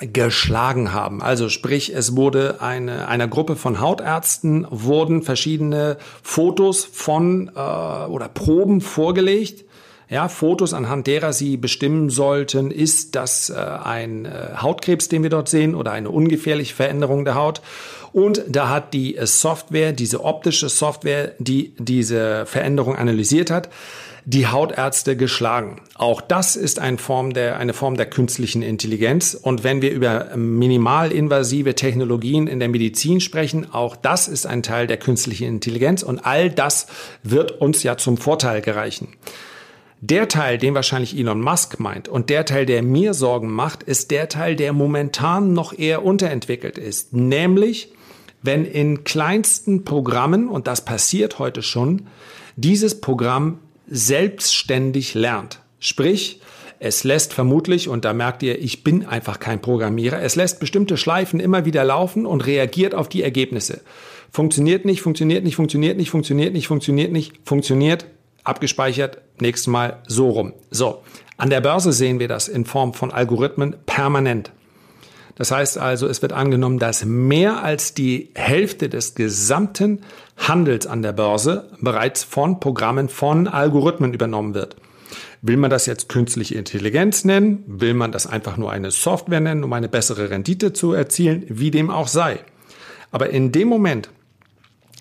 geschlagen 0.00 0.92
haben. 0.92 1.22
Also 1.22 1.48
sprich, 1.48 1.94
es 1.94 2.16
wurde 2.16 2.60
eine, 2.60 3.08
einer 3.08 3.28
Gruppe 3.28 3.56
von 3.56 3.80
Hautärzten 3.80 4.66
wurden 4.68 5.22
verschiedene 5.22 5.96
Fotos 6.22 6.84
von 6.84 7.48
äh, 7.54 7.60
oder 7.60 8.28
Proben 8.28 8.80
vorgelegt 8.80 9.64
ja, 10.14 10.28
Fotos, 10.28 10.74
anhand 10.74 11.08
derer 11.08 11.32
Sie 11.32 11.56
bestimmen 11.56 12.08
sollten, 12.08 12.70
ist 12.70 13.16
das 13.16 13.50
äh, 13.50 13.54
ein 13.54 14.26
äh, 14.26 14.50
Hautkrebs, 14.58 15.08
den 15.08 15.24
wir 15.24 15.30
dort 15.30 15.48
sehen, 15.48 15.74
oder 15.74 15.90
eine 15.90 16.08
ungefährliche 16.08 16.72
Veränderung 16.72 17.24
der 17.24 17.34
Haut. 17.34 17.62
Und 18.12 18.44
da 18.46 18.68
hat 18.68 18.94
die 18.94 19.16
äh, 19.16 19.26
Software, 19.26 19.90
diese 19.92 20.22
optische 20.22 20.68
Software, 20.68 21.32
die 21.40 21.74
diese 21.78 22.46
Veränderung 22.46 22.94
analysiert 22.94 23.50
hat, 23.50 23.70
die 24.24 24.46
Hautärzte 24.46 25.16
geschlagen. 25.16 25.82
Auch 25.96 26.20
das 26.20 26.54
ist 26.54 26.78
eine 26.78 26.98
Form 26.98 27.34
der, 27.34 27.58
eine 27.58 27.72
Form 27.72 27.96
der 27.96 28.06
künstlichen 28.06 28.62
Intelligenz. 28.62 29.34
Und 29.34 29.64
wenn 29.64 29.82
wir 29.82 29.90
über 29.90 30.36
minimalinvasive 30.36 31.74
Technologien 31.74 32.46
in 32.46 32.60
der 32.60 32.68
Medizin 32.68 33.20
sprechen, 33.20 33.74
auch 33.74 33.96
das 33.96 34.28
ist 34.28 34.46
ein 34.46 34.62
Teil 34.62 34.86
der 34.86 34.96
künstlichen 34.96 35.48
Intelligenz. 35.48 36.04
Und 36.04 36.24
all 36.24 36.50
das 36.50 36.86
wird 37.24 37.60
uns 37.60 37.82
ja 37.82 37.96
zum 37.96 38.16
Vorteil 38.16 38.60
gereichen. 38.60 39.08
Der 40.06 40.28
Teil, 40.28 40.58
den 40.58 40.74
wahrscheinlich 40.74 41.18
Elon 41.18 41.40
Musk 41.40 41.80
meint 41.80 42.08
und 42.08 42.28
der 42.28 42.44
Teil, 42.44 42.66
der 42.66 42.82
mir 42.82 43.14
Sorgen 43.14 43.50
macht, 43.50 43.82
ist 43.82 44.10
der 44.10 44.28
Teil, 44.28 44.54
der 44.54 44.74
momentan 44.74 45.54
noch 45.54 45.72
eher 45.72 46.04
unterentwickelt 46.04 46.76
ist. 46.76 47.14
Nämlich, 47.14 47.90
wenn 48.42 48.66
in 48.66 49.04
kleinsten 49.04 49.84
Programmen, 49.84 50.48
und 50.50 50.66
das 50.66 50.84
passiert 50.84 51.38
heute 51.38 51.62
schon, 51.62 52.08
dieses 52.56 53.00
Programm 53.00 53.60
selbstständig 53.88 55.14
lernt. 55.14 55.60
Sprich, 55.78 56.42
es 56.80 57.04
lässt 57.04 57.32
vermutlich, 57.32 57.88
und 57.88 58.04
da 58.04 58.12
merkt 58.12 58.42
ihr, 58.42 58.60
ich 58.60 58.84
bin 58.84 59.06
einfach 59.06 59.40
kein 59.40 59.62
Programmierer, 59.62 60.20
es 60.20 60.36
lässt 60.36 60.60
bestimmte 60.60 60.98
Schleifen 60.98 61.40
immer 61.40 61.64
wieder 61.64 61.82
laufen 61.82 62.26
und 62.26 62.44
reagiert 62.44 62.94
auf 62.94 63.08
die 63.08 63.22
Ergebnisse. 63.22 63.80
Funktioniert 64.30 64.84
nicht, 64.84 65.00
funktioniert 65.00 65.44
nicht, 65.44 65.56
funktioniert 65.56 65.96
nicht, 65.96 66.10
funktioniert 66.10 66.52
nicht, 66.52 66.66
funktioniert 66.66 67.10
nicht, 67.10 67.32
funktioniert, 67.46 68.04
abgespeichert, 68.44 69.18
nächstes 69.40 69.66
Mal 69.66 70.02
so 70.06 70.30
rum. 70.30 70.52
So, 70.70 71.02
an 71.36 71.50
der 71.50 71.60
Börse 71.60 71.92
sehen 71.92 72.20
wir 72.20 72.28
das 72.28 72.48
in 72.48 72.64
Form 72.64 72.94
von 72.94 73.10
Algorithmen 73.10 73.76
permanent. 73.86 74.52
Das 75.36 75.50
heißt 75.50 75.78
also, 75.78 76.06
es 76.06 76.22
wird 76.22 76.32
angenommen, 76.32 76.78
dass 76.78 77.04
mehr 77.04 77.62
als 77.64 77.92
die 77.92 78.30
Hälfte 78.34 78.88
des 78.88 79.16
gesamten 79.16 80.02
Handels 80.36 80.86
an 80.86 81.02
der 81.02 81.12
Börse 81.12 81.70
bereits 81.80 82.22
von 82.22 82.60
Programmen, 82.60 83.08
von 83.08 83.48
Algorithmen 83.48 84.14
übernommen 84.14 84.54
wird. 84.54 84.76
Will 85.42 85.56
man 85.56 85.70
das 85.70 85.86
jetzt 85.86 86.08
künstliche 86.08 86.54
Intelligenz 86.54 87.24
nennen? 87.24 87.64
Will 87.66 87.94
man 87.94 88.12
das 88.12 88.26
einfach 88.26 88.56
nur 88.56 88.70
eine 88.70 88.90
Software 88.90 89.40
nennen, 89.40 89.64
um 89.64 89.72
eine 89.72 89.88
bessere 89.88 90.30
Rendite 90.30 90.72
zu 90.72 90.92
erzielen? 90.92 91.44
Wie 91.48 91.70
dem 91.70 91.90
auch 91.90 92.08
sei. 92.08 92.38
Aber 93.10 93.30
in 93.30 93.52
dem 93.52 93.68
Moment, 93.68 94.08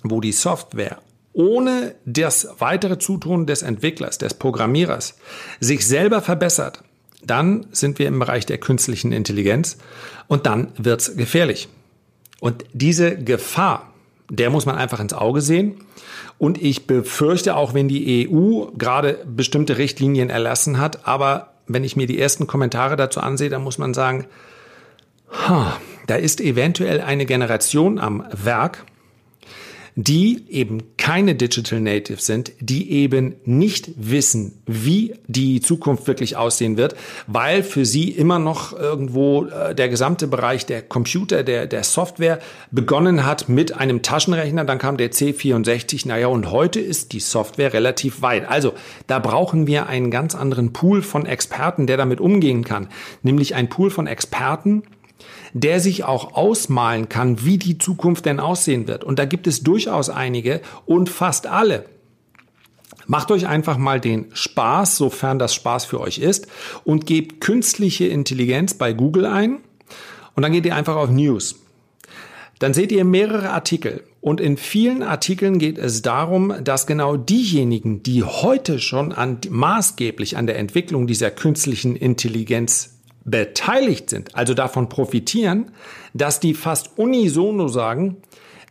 wo 0.04 0.20
die 0.20 0.34
Software 0.34 0.98
ohne 1.34 1.96
das 2.06 2.48
weitere 2.60 3.00
Zutun 3.00 3.46
des 3.46 3.64
Entwicklers, 3.64 4.18
des 4.18 4.36
Programmierers, 4.36 5.18
sich 5.60 5.86
selber 5.86 6.22
verbessert, 6.22 6.84
dann 7.26 7.66
sind 7.72 8.00
wir 8.00 8.08
im 8.08 8.20
Bereich 8.20 8.46
der 8.46 8.58
künstlichen 8.58 9.12
Intelligenz 9.12 9.78
und 10.28 10.46
dann 10.46 10.70
wird's 10.78 11.16
gefährlich. 11.16 11.68
Und 12.40 12.66
diese 12.74 13.18
Gefahr, 13.18 13.94
der 14.30 14.50
muss 14.50 14.66
man 14.66 14.78
einfach 14.78 15.00
ins 15.00 15.14
Auge 15.14 15.42
sehen. 15.42 15.76
Und 16.38 16.62
ich 16.62 16.88
befürchte 16.88 17.56
auch, 17.56 17.74
wenn 17.74 17.88
die 17.88 18.30
EU 18.30 18.66
gerade 18.78 19.20
bestimmte 19.26 19.78
Richtlinien 19.78 20.30
erlassen 20.30 20.80
hat, 20.80 21.08
aber 21.08 21.54
wenn 21.68 21.84
ich 21.84 21.96
mir 21.96 22.08
die 22.08 22.20
ersten 22.20 22.48
Kommentare 22.48 22.98
dazu 22.98 23.22
ansehe, 23.22 23.50
dann 23.50 23.64
muss 23.64 23.78
man 23.78 23.94
sagen, 23.94 24.26
da 26.08 26.16
ist 26.16 26.42
eventuell 26.42 27.02
eine 27.02 27.26
Generation 27.26 27.98
am 27.98 28.26
Werk, 28.32 28.86
die 29.96 30.46
eben 30.50 30.96
keine 30.98 31.36
Digital 31.36 31.80
Natives 31.80 32.26
sind, 32.26 32.52
die 32.60 32.92
eben 32.92 33.36
nicht 33.46 33.92
wissen, 33.96 34.62
wie 34.66 35.16
die 35.28 35.62
Zukunft 35.62 36.08
wirklich 36.08 36.36
aussehen 36.36 36.78
wird, 36.78 36.96
weil 37.28 37.64
für 37.64 37.86
sie 37.86 38.10
immer 38.10 38.40
noch 38.40 38.74
irgendwo 38.74 39.46
äh, 39.46 39.76
der 39.76 39.90
gesamte 39.90 40.28
Bereich 40.28 40.66
der 40.66 40.82
Computer, 40.82 41.44
der, 41.44 41.68
der 41.68 41.84
Software 41.84 42.40
begonnen 42.72 43.26
hat 43.26 43.50
mit 43.50 43.76
einem 43.76 44.02
Taschenrechner, 44.02 44.66
dann 44.66 44.80
kam 44.80 44.98
der 44.98 45.12
C64, 45.12 46.08
naja, 46.08 46.28
und 46.28 46.52
heute 46.52 46.80
ist 46.80 47.14
die 47.14 47.20
Software 47.20 47.74
relativ 47.74 48.22
weit. 48.22 48.50
Also 48.50 48.74
da 49.08 49.20
brauchen 49.20 49.68
wir 49.68 49.88
einen 49.88 50.10
ganz 50.10 50.36
anderen 50.36 50.74
Pool 50.74 51.02
von 51.02 51.26
Experten, 51.26 51.88
der 51.88 51.98
damit 51.98 52.20
umgehen 52.20 52.64
kann, 52.64 52.88
nämlich 53.22 53.56
ein 53.56 53.70
Pool 53.70 53.90
von 53.90 54.08
Experten, 54.08 54.84
der 55.54 55.80
sich 55.80 56.04
auch 56.04 56.34
ausmalen 56.34 57.10
kann, 57.10 57.46
wie 57.46 57.58
die 57.58 57.78
Zukunft 57.78 58.26
denn 58.26 58.40
aussehen 58.40 58.88
wird. 58.88 59.04
Und 59.04 59.20
da 59.20 59.26
gibt 59.26 59.48
es 59.48 59.62
durchaus 59.62 60.10
einige 60.10 60.62
und 60.86 61.10
fast 61.10 61.48
alle. 61.48 61.86
Macht 63.06 63.32
euch 63.32 63.48
einfach 63.48 63.78
mal 63.78 64.00
den 64.00 64.28
Spaß, 64.34 64.98
sofern 64.98 65.38
das 65.40 65.54
Spaß 65.54 65.86
für 65.86 66.00
euch 66.00 66.20
ist, 66.20 66.48
und 66.84 67.06
gebt 67.06 67.42
künstliche 67.42 68.06
Intelligenz 68.06 68.74
bei 68.74 68.94
Google 68.94 69.26
ein. 69.26 69.60
Und 70.36 70.44
dann 70.44 70.52
geht 70.52 70.66
ihr 70.66 70.76
einfach 70.76 70.96
auf 70.96 71.10
News. 71.10 71.56
Dann 72.60 72.74
seht 72.74 72.92
ihr 72.92 73.04
mehrere 73.04 73.50
Artikel. 73.50 74.04
Und 74.22 74.40
in 74.40 74.56
vielen 74.56 75.04
Artikeln 75.04 75.60
geht 75.60 75.78
es 75.78 76.02
darum, 76.02 76.54
dass 76.64 76.88
genau 76.88 77.18
diejenigen, 77.18 78.04
die 78.04 78.24
heute 78.24 78.80
schon 78.80 79.12
an, 79.12 79.40
maßgeblich 79.50 80.38
an 80.38 80.48
der 80.48 80.58
Entwicklung 80.58 81.06
dieser 81.06 81.30
künstlichen 81.30 81.98
Intelligenz 81.98 82.93
beteiligt 83.26 84.10
sind, 84.10 84.36
also 84.36 84.54
davon 84.54 84.90
profitieren, 84.90 85.72
dass 86.14 86.40
die 86.40 86.54
fast 86.54 86.98
unisono 86.98 87.68
sagen, 87.68 88.18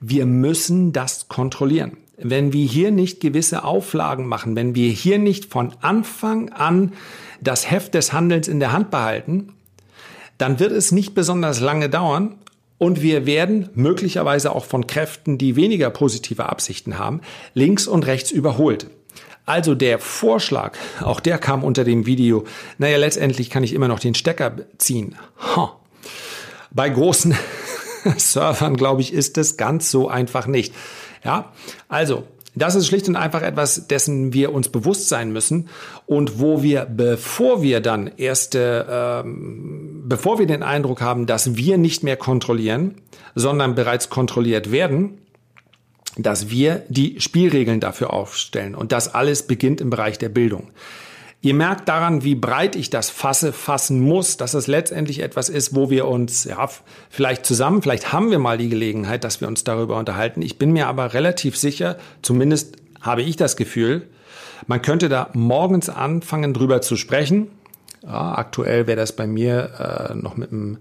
wir 0.01 0.27
müssen 0.27 0.93
das 0.93 1.29
kontrollieren. 1.29 1.97
Wenn 2.19 2.53
wir 2.53 2.67
hier 2.67 2.91
nicht 2.91 3.21
gewisse 3.21 3.65
Auflagen 3.65 4.27
machen, 4.27 4.55
wenn 4.55 4.75
wir 4.75 4.91
hier 4.91 5.19
nicht 5.19 5.47
von 5.47 5.73
Anfang 5.81 6.51
an 6.51 6.93
das 7.41 7.71
Heft 7.71 7.95
des 7.95 8.13
Handelns 8.13 8.49
in 8.49 8.61
der 8.61 8.73
Hand 8.73 8.91
behalten, 8.91 9.55
dann 10.39 10.59
wird 10.59 10.73
es 10.73 10.93
nicht 10.93 11.15
besonders 11.15 11.61
lange 11.61 11.89
dauern 11.89 12.37
und 12.79 13.01
wir 13.01 13.27
werden 13.27 13.69
möglicherweise 13.75 14.55
auch 14.55 14.65
von 14.65 14.89
Kräften, 14.89 15.39
die 15.39 15.55
weniger 15.55 15.89
positive 15.91 16.49
Absichten 16.49 16.99
haben, 16.99 17.21
links 17.55 17.87
und 17.87 18.07
rechts 18.07 18.33
überholt. 18.33 18.89
Also 19.45 19.75
der 19.75 19.99
Vorschlag, 19.99 20.77
auch 21.01 21.21
der 21.21 21.39
kam 21.39 21.65
unter 21.65 21.85
dem 21.85 22.07
Video, 22.07 22.45
naja, 22.79 22.97
letztendlich 22.97 23.51
kann 23.51 23.65
ich 23.65 23.75
immer 23.75 23.89
noch 23.89 23.99
den 23.99 24.15
Stecker 24.15 24.53
ziehen. 24.79 25.17
Huh. 25.57 25.69
Bei 26.71 26.89
großen 26.89 27.35
Servern, 28.17 28.77
glaube 28.77 29.01
ich, 29.01 29.13
ist 29.13 29.37
es 29.39 29.57
ganz 29.57 29.91
so 29.91 30.09
einfach 30.09 30.47
nicht. 30.47 30.73
Ja, 31.25 31.53
also 31.89 32.25
das 32.55 32.75
ist 32.75 32.87
schlicht 32.87 33.09
und 33.09 33.17
einfach 33.17 33.43
etwas, 33.43 33.87
dessen 33.89 34.33
wir 34.33 34.53
uns 34.53 34.69
bewusst 34.69 35.09
sein 35.09 35.33
müssen 35.33 35.69
und 36.07 36.39
wo 36.39 36.63
wir, 36.63 36.85
bevor 36.85 37.63
wir 37.63 37.81
dann 37.81 38.11
erste, 38.17 38.87
ähm, 39.25 40.05
bevor 40.07 40.39
wir 40.39 40.47
den 40.47 40.63
Eindruck 40.63 41.01
haben, 41.01 41.27
dass 41.27 41.57
wir 41.57 41.79
nicht 41.79 42.03
mehr 42.03 42.17
kontrollieren, 42.17 42.97
sondern 43.35 43.75
bereits 43.75 44.11
kontrolliert 44.11 44.71
werden, 44.71 45.19
dass 46.17 46.51
wir 46.51 46.83
die 46.89 47.21
Spielregeln 47.21 47.81
dafür 47.81 48.13
aufstellen. 48.13 48.75
Und 48.75 48.93
das 48.93 49.15
alles 49.15 49.47
beginnt 49.47 49.81
im 49.81 49.91
Bereich 49.91 50.19
der 50.19 50.29
Bildung. 50.29 50.71
Ihr 51.45 51.55
merkt 51.55 51.89
daran, 51.89 52.23
wie 52.23 52.37
breit 52.37 52.77
ich 52.77 52.89
das 52.89 53.11
fasse, 53.11 53.53
fassen 53.53 54.01
muss, 54.01 54.37
dass 54.37 54.55
es 54.55 54.69
letztendlich 54.69 55.19
etwas 55.19 55.49
ist, 55.49 55.75
wo 55.75 55.91
wir 55.91 56.07
uns, 56.07 56.45
ja, 56.45 56.69
vielleicht 57.11 57.45
zusammen, 57.45 57.83
vielleicht 57.83 58.13
haben 58.13 58.31
wir 58.31 58.39
mal 58.39 58.59
die 58.59 58.69
Gelegenheit, 58.69 59.25
dass 59.25 59.41
wir 59.41 59.49
uns 59.49 59.65
darüber 59.65 59.99
unterhalten. 59.99 60.41
Ich 60.41 60.57
bin 60.57 60.73
mir 60.73 60.87
aber 60.87 61.15
relativ 61.15 61.57
sicher, 61.57 61.97
zumindest 62.23 62.77
habe 63.01 63.23
ich 63.23 63.35
das 63.35 63.57
Gefühl, 63.57 64.07
man 64.69 64.83
könnte 64.83 65.09
da 65.09 65.31
morgens 65.33 65.89
anfangen, 65.89 66.55
drüber 66.55 66.81
zu 66.81 66.97
sprechen. 66.97 67.49
Ja, 68.05 68.37
aktuell 68.37 68.87
wäre 68.87 68.97
das 68.97 69.17
bei 69.17 69.27
mir 69.27 70.11
äh, 70.13 70.15
noch 70.15 70.37
mit 70.37 70.53
einem 70.53 70.79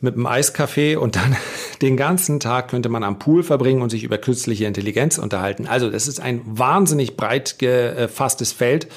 mit 0.00 0.14
einem 0.14 0.26
Eiskaffee 0.26 0.96
und 0.96 1.16
dann 1.16 1.36
den 1.82 1.96
ganzen 1.96 2.40
Tag 2.40 2.68
könnte 2.68 2.88
man 2.88 3.04
am 3.04 3.18
Pool 3.18 3.42
verbringen 3.42 3.82
und 3.82 3.90
sich 3.90 4.04
über 4.04 4.18
künstliche 4.18 4.66
Intelligenz 4.66 5.18
unterhalten. 5.18 5.66
Also 5.66 5.90
das 5.90 6.08
ist 6.08 6.20
ein 6.20 6.42
wahnsinnig 6.44 7.16
breit 7.16 7.58
gefasstes 7.58 8.52
Feld. 8.52 8.88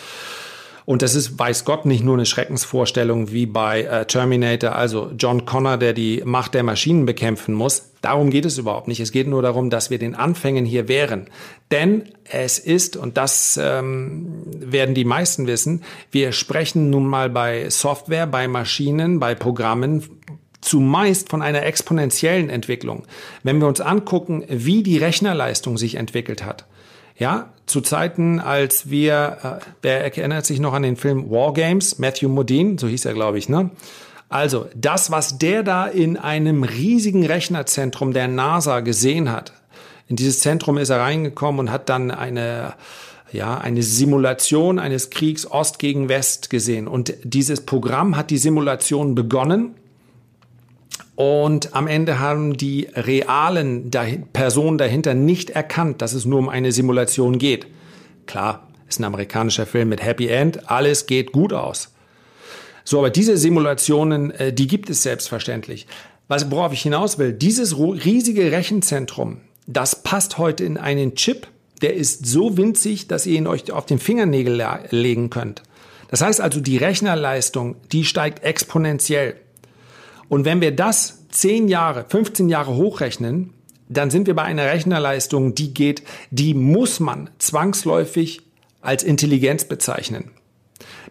Und 0.86 1.02
das 1.02 1.16
ist, 1.16 1.40
weiß 1.40 1.64
Gott, 1.64 1.86
nicht 1.86 2.04
nur 2.04 2.16
eine 2.16 2.26
Schreckensvorstellung 2.26 3.32
wie 3.32 3.46
bei 3.46 3.84
äh, 3.84 4.06
Terminator, 4.06 4.76
also 4.76 5.12
John 5.18 5.46
Connor, 5.46 5.78
der 5.78 5.94
die 5.94 6.22
Macht 6.26 6.54
der 6.54 6.64
Maschinen 6.64 7.06
bekämpfen 7.06 7.54
muss. 7.54 7.92
Darum 8.02 8.30
geht 8.30 8.44
es 8.44 8.58
überhaupt 8.58 8.90
nicht. 8.90 9.00
Es 9.00 9.14
geht 9.14 9.28
nur 9.28 9.42
darum, 9.42 9.70
dass 9.70 9.90
wir 9.90 9.98
den 9.98 10.14
Anfängen 10.14 10.66
hier 10.66 10.90
wären. 10.90 11.28
Denn 11.72 12.10
es 12.30 12.60
ist, 12.60 12.98
und 12.98 13.16
das 13.16 13.58
ähm, 13.62 14.44
werden 14.46 14.94
die 14.94 15.06
meisten 15.06 15.48
wissen, 15.48 15.84
wir 16.12 16.34
sprechen 16.34 16.90
nun 16.90 17.08
mal 17.08 17.30
bei 17.30 17.70
Software, 17.70 18.28
bei 18.28 18.50
Maschinen, 18.50 19.22
bei 19.22 19.36
Programmen 19.36 20.04
zumeist 20.64 21.30
von 21.30 21.42
einer 21.42 21.64
exponentiellen 21.64 22.50
Entwicklung. 22.50 23.04
Wenn 23.44 23.60
wir 23.60 23.68
uns 23.68 23.82
angucken, 23.82 24.44
wie 24.48 24.84
die 24.84 24.98
Rechnerleistung 24.98 25.78
sich 25.78 25.96
entwickelt 25.96 26.46
hat. 26.46 26.66
Ja, 27.18 27.54
zu 27.68 27.82
Zeiten, 27.82 28.40
als 28.40 28.90
wir, 28.90 29.38
äh, 29.44 29.66
wer 29.84 30.04
erinnert 30.04 30.46
sich 30.46 30.60
noch 30.60 30.74
an 30.74 30.82
den 30.82 30.96
Film 30.96 31.30
War 31.30 31.54
Games, 31.54 32.00
Matthew 32.00 32.28
Modine, 32.28 32.78
so 32.80 32.88
hieß 32.88 33.06
er, 33.06 33.14
glaube 33.14 33.38
ich, 33.38 33.50
ne? 33.50 33.70
Also, 34.30 34.66
das, 34.76 35.12
was 35.12 35.38
der 35.38 35.62
da 35.62 35.86
in 35.86 36.18
einem 36.18 36.64
riesigen 36.64 37.24
Rechnerzentrum 37.24 38.14
der 38.14 38.28
NASA 38.28 38.80
gesehen 38.80 39.32
hat, 39.32 39.54
in 40.08 40.16
dieses 40.16 40.40
Zentrum 40.40 40.80
ist 40.80 40.90
er 40.90 41.02
reingekommen 41.02 41.60
und 41.60 41.72
hat 41.72 41.88
dann 41.88 42.10
eine, 42.10 42.74
ja, 43.32 43.60
eine 43.60 43.84
Simulation 43.84 44.80
eines 44.80 45.12
Kriegs 45.12 45.50
Ost 45.50 45.78
gegen 45.78 46.10
West 46.10 46.50
gesehen. 46.50 46.88
Und 46.88 47.14
dieses 47.24 47.62
Programm 47.62 48.18
hat 48.18 48.32
die 48.32 48.40
Simulation 48.40 49.14
begonnen 49.14 49.76
und 51.16 51.76
am 51.76 51.88
Ende 51.88 52.20
haben 52.20 52.58
die 52.58 52.88
realen 52.96 53.92
Personen 54.34 54.78
dahinter 54.78 55.14
nicht 55.14 55.52
erkannt, 55.52 56.02
dass 56.02 56.14
es 56.14 56.26
nur 56.26 56.40
um 56.40 56.50
eine 56.50 56.72
Simulation 56.72 57.38
geht. 57.38 57.68
Klar, 58.26 58.68
ist 58.88 59.00
ein 59.00 59.06
amerikanischer 59.06 59.66
Film 59.66 59.90
mit 59.90 60.04
Happy 60.04 60.28
End, 60.28 60.70
alles 60.70 61.06
geht 61.06 61.32
gut 61.32 61.54
aus. 61.54 61.94
So, 62.84 63.00
aber 63.00 63.10
diese 63.10 63.38
Simulationen, 63.38 64.32
äh, 64.32 64.54
die 64.54 64.68
gibt 64.68 64.90
es 64.90 65.04
selbstverständlich. 65.04 65.88
Was, 66.28 66.52
worauf 66.52 66.74
ich 66.74 66.82
hinaus 66.82 67.18
will, 67.18 67.34
dieses 67.34 67.78
riesige 67.78 68.52
Rechenzentrum, 68.52 69.42
das 69.68 70.04
passt 70.04 70.38
heute 70.38 70.64
in 70.64 70.78
einen 70.78 71.16
Chip, 71.16 71.48
der 71.82 71.94
ist 71.94 72.26
so 72.26 72.58
winzig, 72.58 73.08
dass 73.08 73.26
ihr 73.26 73.38
ihn 73.38 73.48
euch 73.48 73.72
auf 73.72 73.86
den 73.86 74.00
Fingernägel 74.00 74.66
legen 74.90 75.30
könnt. 75.30 75.64
Das 76.10 76.22
heißt 76.22 76.42
also, 76.42 76.60
die 76.60 76.78
Rechnerleistung, 76.78 77.76
die 77.92 78.06
steigt 78.06 78.44
exponentiell. 78.44 79.36
Und 80.30 80.46
wenn 80.46 80.62
wir 80.62 80.76
das 80.76 81.28
10 81.30 81.68
Jahre, 81.68 82.06
15 82.08 82.50
Jahre 82.50 82.76
hochrechnen, 82.76 83.54
dann 83.90 84.10
sind 84.10 84.28
wir 84.28 84.36
bei 84.36 84.44
einer 84.44 84.66
Rechnerleistung, 84.66 85.56
die 85.56 85.74
geht, 85.74 86.04
die 86.32 86.54
muss 86.54 87.00
man 87.00 87.30
zwangsläufig 87.38 88.42
als 88.82 89.04
Intelligenz 89.04 89.66
bezeichnen. 89.66 90.32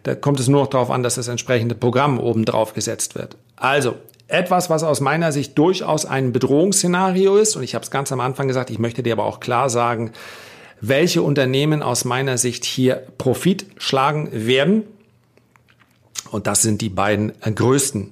Da 0.03 0.15
kommt 0.15 0.39
es 0.39 0.47
nur 0.47 0.61
noch 0.61 0.69
darauf 0.69 0.91
an, 0.91 1.03
dass 1.03 1.15
das 1.15 1.27
entsprechende 1.27 1.75
Programm 1.75 2.19
oben 2.19 2.45
drauf 2.45 2.73
gesetzt 2.73 3.15
wird. 3.15 3.37
Also, 3.55 3.95
etwas, 4.27 4.69
was 4.69 4.83
aus 4.83 4.99
meiner 4.99 5.31
Sicht 5.31 5.57
durchaus 5.57 6.05
ein 6.05 6.31
Bedrohungsszenario 6.31 7.37
ist, 7.37 7.55
und 7.55 7.63
ich 7.63 7.75
habe 7.75 7.83
es 7.83 7.91
ganz 7.91 8.11
am 8.11 8.19
Anfang 8.19 8.47
gesagt, 8.47 8.69
ich 8.69 8.79
möchte 8.79 9.03
dir 9.03 9.13
aber 9.13 9.25
auch 9.25 9.39
klar 9.39 9.69
sagen, 9.69 10.11
welche 10.81 11.21
Unternehmen 11.21 11.81
aus 11.81 12.03
meiner 12.03 12.37
Sicht 12.37 12.65
hier 12.65 13.03
Profit 13.17 13.65
schlagen 13.77 14.29
werden. 14.31 14.83
Und 16.31 16.47
das 16.47 16.61
sind 16.61 16.81
die 16.81 16.89
beiden 16.89 17.31
größten 17.41 18.09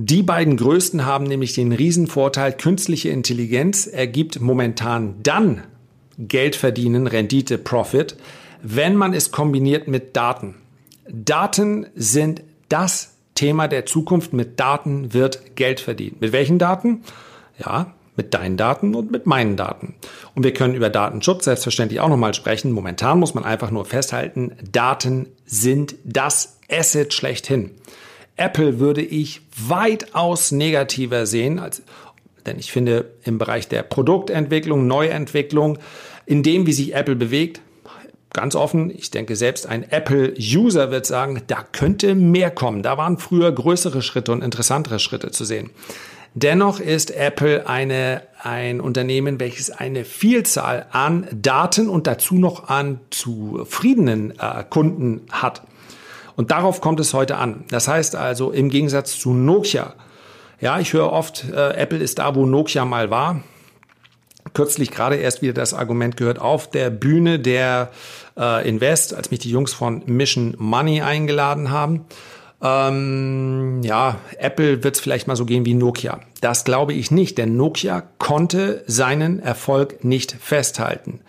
Die 0.00 0.22
beiden 0.22 0.56
größten 0.56 1.04
haben 1.04 1.24
nämlich 1.24 1.54
den 1.54 1.72
Riesenvorteil, 1.72 2.52
künstliche 2.52 3.08
Intelligenz 3.08 3.88
ergibt 3.88 4.40
momentan 4.40 5.16
dann 5.24 5.64
Geld 6.18 6.54
verdienen, 6.54 7.08
Rendite, 7.08 7.58
Profit, 7.58 8.16
wenn 8.62 8.94
man 8.94 9.12
es 9.12 9.32
kombiniert 9.32 9.88
mit 9.88 10.14
Daten. 10.16 10.54
Daten 11.08 11.88
sind 11.96 12.44
das 12.68 13.16
Thema 13.34 13.66
der 13.66 13.86
Zukunft. 13.86 14.32
Mit 14.32 14.60
Daten 14.60 15.14
wird 15.14 15.56
Geld 15.56 15.80
verdient. 15.80 16.20
Mit 16.20 16.30
welchen 16.30 16.60
Daten? 16.60 17.02
Ja, 17.58 17.92
mit 18.14 18.34
deinen 18.34 18.56
Daten 18.56 18.94
und 18.94 19.10
mit 19.10 19.26
meinen 19.26 19.56
Daten. 19.56 19.96
Und 20.36 20.44
wir 20.44 20.54
können 20.54 20.76
über 20.76 20.90
Datenschutz 20.90 21.44
selbstverständlich 21.44 21.98
auch 21.98 22.08
nochmal 22.08 22.34
sprechen. 22.34 22.70
Momentan 22.70 23.18
muss 23.18 23.34
man 23.34 23.42
einfach 23.42 23.72
nur 23.72 23.84
festhalten, 23.84 24.52
Daten 24.70 25.26
sind 25.44 25.96
das 26.04 26.58
Asset 26.70 27.12
schlechthin. 27.12 27.72
Apple 28.38 28.78
würde 28.78 29.02
ich 29.02 29.42
weitaus 29.56 30.52
negativer 30.52 31.26
sehen, 31.26 31.58
als, 31.58 31.82
denn 32.46 32.58
ich 32.58 32.72
finde 32.72 33.10
im 33.24 33.38
Bereich 33.38 33.68
der 33.68 33.82
Produktentwicklung, 33.82 34.86
Neuentwicklung, 34.86 35.78
in 36.26 36.42
dem, 36.42 36.66
wie 36.66 36.72
sich 36.72 36.94
Apple 36.94 37.16
bewegt, 37.16 37.60
ganz 38.32 38.54
offen, 38.54 38.90
ich 38.90 39.10
denke, 39.10 39.36
selbst 39.36 39.66
ein 39.66 39.90
Apple-User 39.90 40.90
wird 40.90 41.06
sagen, 41.06 41.42
da 41.46 41.64
könnte 41.72 42.14
mehr 42.14 42.50
kommen. 42.50 42.82
Da 42.82 42.98
waren 42.98 43.18
früher 43.18 43.50
größere 43.50 44.02
Schritte 44.02 44.32
und 44.32 44.42
interessantere 44.42 44.98
Schritte 44.98 45.30
zu 45.30 45.44
sehen. 45.44 45.70
Dennoch 46.34 46.78
ist 46.78 47.10
Apple 47.10 47.66
eine, 47.68 48.22
ein 48.42 48.80
Unternehmen, 48.80 49.40
welches 49.40 49.70
eine 49.70 50.04
Vielzahl 50.04 50.86
an 50.92 51.26
Daten 51.32 51.88
und 51.88 52.06
dazu 52.06 52.36
noch 52.36 52.68
an 52.68 53.00
zufriedenen 53.10 54.38
äh, 54.38 54.62
Kunden 54.68 55.22
hat. 55.30 55.62
Und 56.38 56.52
darauf 56.52 56.80
kommt 56.80 57.00
es 57.00 57.14
heute 57.14 57.36
an. 57.36 57.64
Das 57.68 57.88
heißt 57.88 58.14
also, 58.14 58.52
im 58.52 58.70
Gegensatz 58.70 59.18
zu 59.18 59.34
Nokia, 59.34 59.94
ja, 60.60 60.78
ich 60.78 60.92
höre 60.92 61.12
oft, 61.12 61.44
äh, 61.52 61.70
Apple 61.74 61.98
ist 61.98 62.20
da, 62.20 62.36
wo 62.36 62.46
Nokia 62.46 62.84
mal 62.84 63.10
war 63.10 63.42
kürzlich 64.54 64.90
gerade 64.90 65.16
erst 65.16 65.42
wieder 65.42 65.52
das 65.52 65.74
Argument 65.74 66.16
gehört 66.16 66.40
auf 66.40 66.70
der 66.70 66.90
Bühne 66.90 67.38
der 67.38 67.90
äh, 68.38 68.66
Invest, 68.68 69.14
als 69.14 69.30
mich 69.30 69.40
die 69.40 69.50
Jungs 69.50 69.72
von 69.72 70.02
Mission 70.06 70.54
Money 70.58 71.02
eingeladen 71.02 71.70
haben. 71.70 72.06
Ähm, 72.62 73.82
ja, 73.82 74.16
Apple 74.38 74.82
wird 74.82 74.94
es 74.94 75.00
vielleicht 75.00 75.28
mal 75.28 75.36
so 75.36 75.44
gehen 75.44 75.66
wie 75.66 75.74
Nokia. 75.74 76.20
Das 76.40 76.64
glaube 76.64 76.92
ich 76.92 77.10
nicht, 77.10 77.36
denn 77.36 77.56
Nokia 77.56 78.02
konnte 78.18 78.84
seinen 78.86 79.40
Erfolg 79.40 80.04
nicht 80.04 80.32
festhalten. 80.32 81.20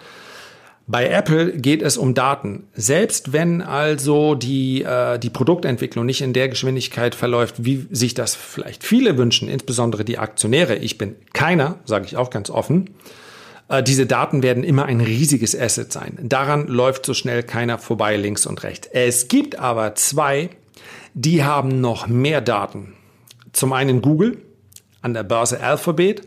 Bei 0.92 1.08
Apple 1.08 1.52
geht 1.52 1.84
es 1.84 1.98
um 1.98 2.16
Daten. 2.16 2.64
Selbst 2.74 3.32
wenn 3.32 3.62
also 3.62 4.34
die, 4.34 4.82
äh, 4.82 5.20
die 5.20 5.30
Produktentwicklung 5.30 6.04
nicht 6.04 6.22
in 6.22 6.34
der 6.34 6.50
Geschwindigkeit 6.50 7.14
verläuft, 7.14 7.64
wie 7.64 7.86
sich 7.92 8.16
das 8.16 8.34
vielleicht 8.34 8.84
viele 8.84 9.16
wünschen, 9.16 9.50
insbesondere 9.50 10.04
die 10.04 10.18
Aktionäre, 10.18 10.76
ich 10.78 10.98
bin 10.98 11.16
keiner, 11.32 11.78
sage 11.86 12.06
ich 12.08 12.18
auch 12.18 12.32
ganz 12.32 12.50
offen, 12.50 12.90
äh, 13.68 13.84
diese 13.84 14.08
Daten 14.08 14.42
werden 14.42 14.64
immer 14.64 14.86
ein 14.86 15.00
riesiges 15.00 15.56
Asset 15.56 15.94
sein. 15.94 16.18
Daran 16.24 16.66
läuft 16.68 17.06
so 17.06 17.14
schnell 17.14 17.44
keiner 17.44 17.78
vorbei, 17.78 18.18
links 18.18 18.48
und 18.48 18.64
rechts. 18.64 18.90
Es 18.92 19.28
gibt 19.28 19.60
aber 19.60 19.94
zwei, 19.94 20.50
die 21.14 21.44
haben 21.44 21.82
noch 21.82 22.08
mehr 22.08 22.42
Daten. 22.42 22.96
Zum 23.54 23.74
einen 23.74 24.02
Google 24.02 24.42
an 25.04 25.14
der 25.14 25.22
Börse 25.24 25.62
Alphabet 25.62 26.24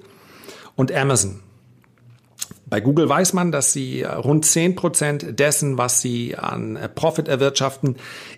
und 0.76 0.92
Amazon. 0.92 1.41
Bei 2.72 2.80
Google 2.80 3.06
weiß 3.06 3.34
man, 3.34 3.52
dass 3.52 3.74
sie 3.74 4.00
äh, 4.00 4.06
rund 4.06 4.46
10 4.46 4.76
Prozent 4.76 5.38
dessen, 5.38 5.76
was 5.76 6.00
sie 6.00 6.38
an 6.38 6.76
äh, 6.76 6.88
Profit 6.88 7.28
erwirtschaften, 7.28 7.96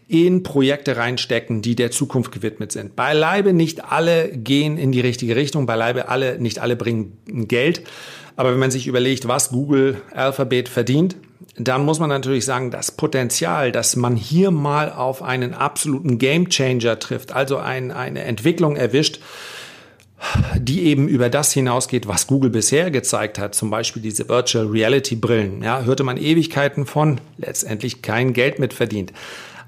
in 0.08 0.42
Projekte 0.42 0.96
reinstecken, 0.96 1.62
die 1.62 1.76
der 1.76 1.92
Zukunft 1.92 2.32
gewidmet 2.32 2.72
sind. 2.72 2.96
Beileibe 2.96 3.52
nicht 3.52 3.92
alle 3.92 4.36
gehen 4.36 4.76
in 4.76 4.90
die 4.90 5.02
richtige 5.02 5.36
Richtung, 5.36 5.66
beileibe 5.66 6.08
alle, 6.08 6.40
nicht 6.40 6.58
alle 6.58 6.74
bringen 6.74 7.16
Geld. 7.46 7.84
Aber 8.34 8.50
wenn 8.50 8.58
man 8.58 8.72
sich 8.72 8.88
überlegt, 8.88 9.28
was 9.28 9.50
Google 9.50 9.98
Alphabet 10.12 10.68
verdient, 10.68 11.14
dann 11.56 11.84
muss 11.84 12.00
man 12.00 12.08
natürlich 12.08 12.44
sagen, 12.44 12.72
das 12.72 12.90
Potenzial, 12.90 13.70
dass 13.70 13.94
man 13.94 14.16
hier 14.16 14.50
mal 14.50 14.90
auf 14.90 15.22
einen 15.22 15.54
absoluten 15.54 16.18
Gamechanger 16.18 16.98
trifft, 16.98 17.30
also 17.30 17.58
ein, 17.58 17.92
eine 17.92 18.24
Entwicklung 18.24 18.74
erwischt, 18.74 19.20
die 20.56 20.84
eben 20.84 21.08
über 21.08 21.28
das 21.28 21.52
hinausgeht, 21.52 22.08
was 22.08 22.26
Google 22.26 22.50
bisher 22.50 22.90
gezeigt 22.90 23.38
hat, 23.38 23.54
zum 23.54 23.70
Beispiel 23.70 24.02
diese 24.02 24.28
Virtual 24.28 24.66
Reality 24.66 25.16
Brillen. 25.16 25.62
Ja, 25.62 25.82
hörte 25.82 26.04
man 26.04 26.16
Ewigkeiten 26.16 26.86
von, 26.86 27.20
letztendlich 27.38 28.02
kein 28.02 28.32
Geld 28.32 28.58
mit 28.58 28.72
verdient. 28.74 29.12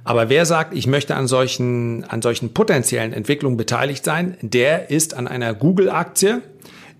Aber 0.04 0.28
wer 0.28 0.46
sagt, 0.46 0.72
ich 0.74 0.86
möchte 0.86 1.16
an 1.16 1.26
solchen, 1.26 2.04
an 2.04 2.22
solchen 2.22 2.54
potenziellen 2.54 3.12
Entwicklungen 3.12 3.56
beteiligt 3.56 4.04
sein, 4.04 4.36
der 4.40 4.90
ist 4.90 5.14
an 5.14 5.26
einer 5.26 5.52
Google-Aktie, 5.52 6.42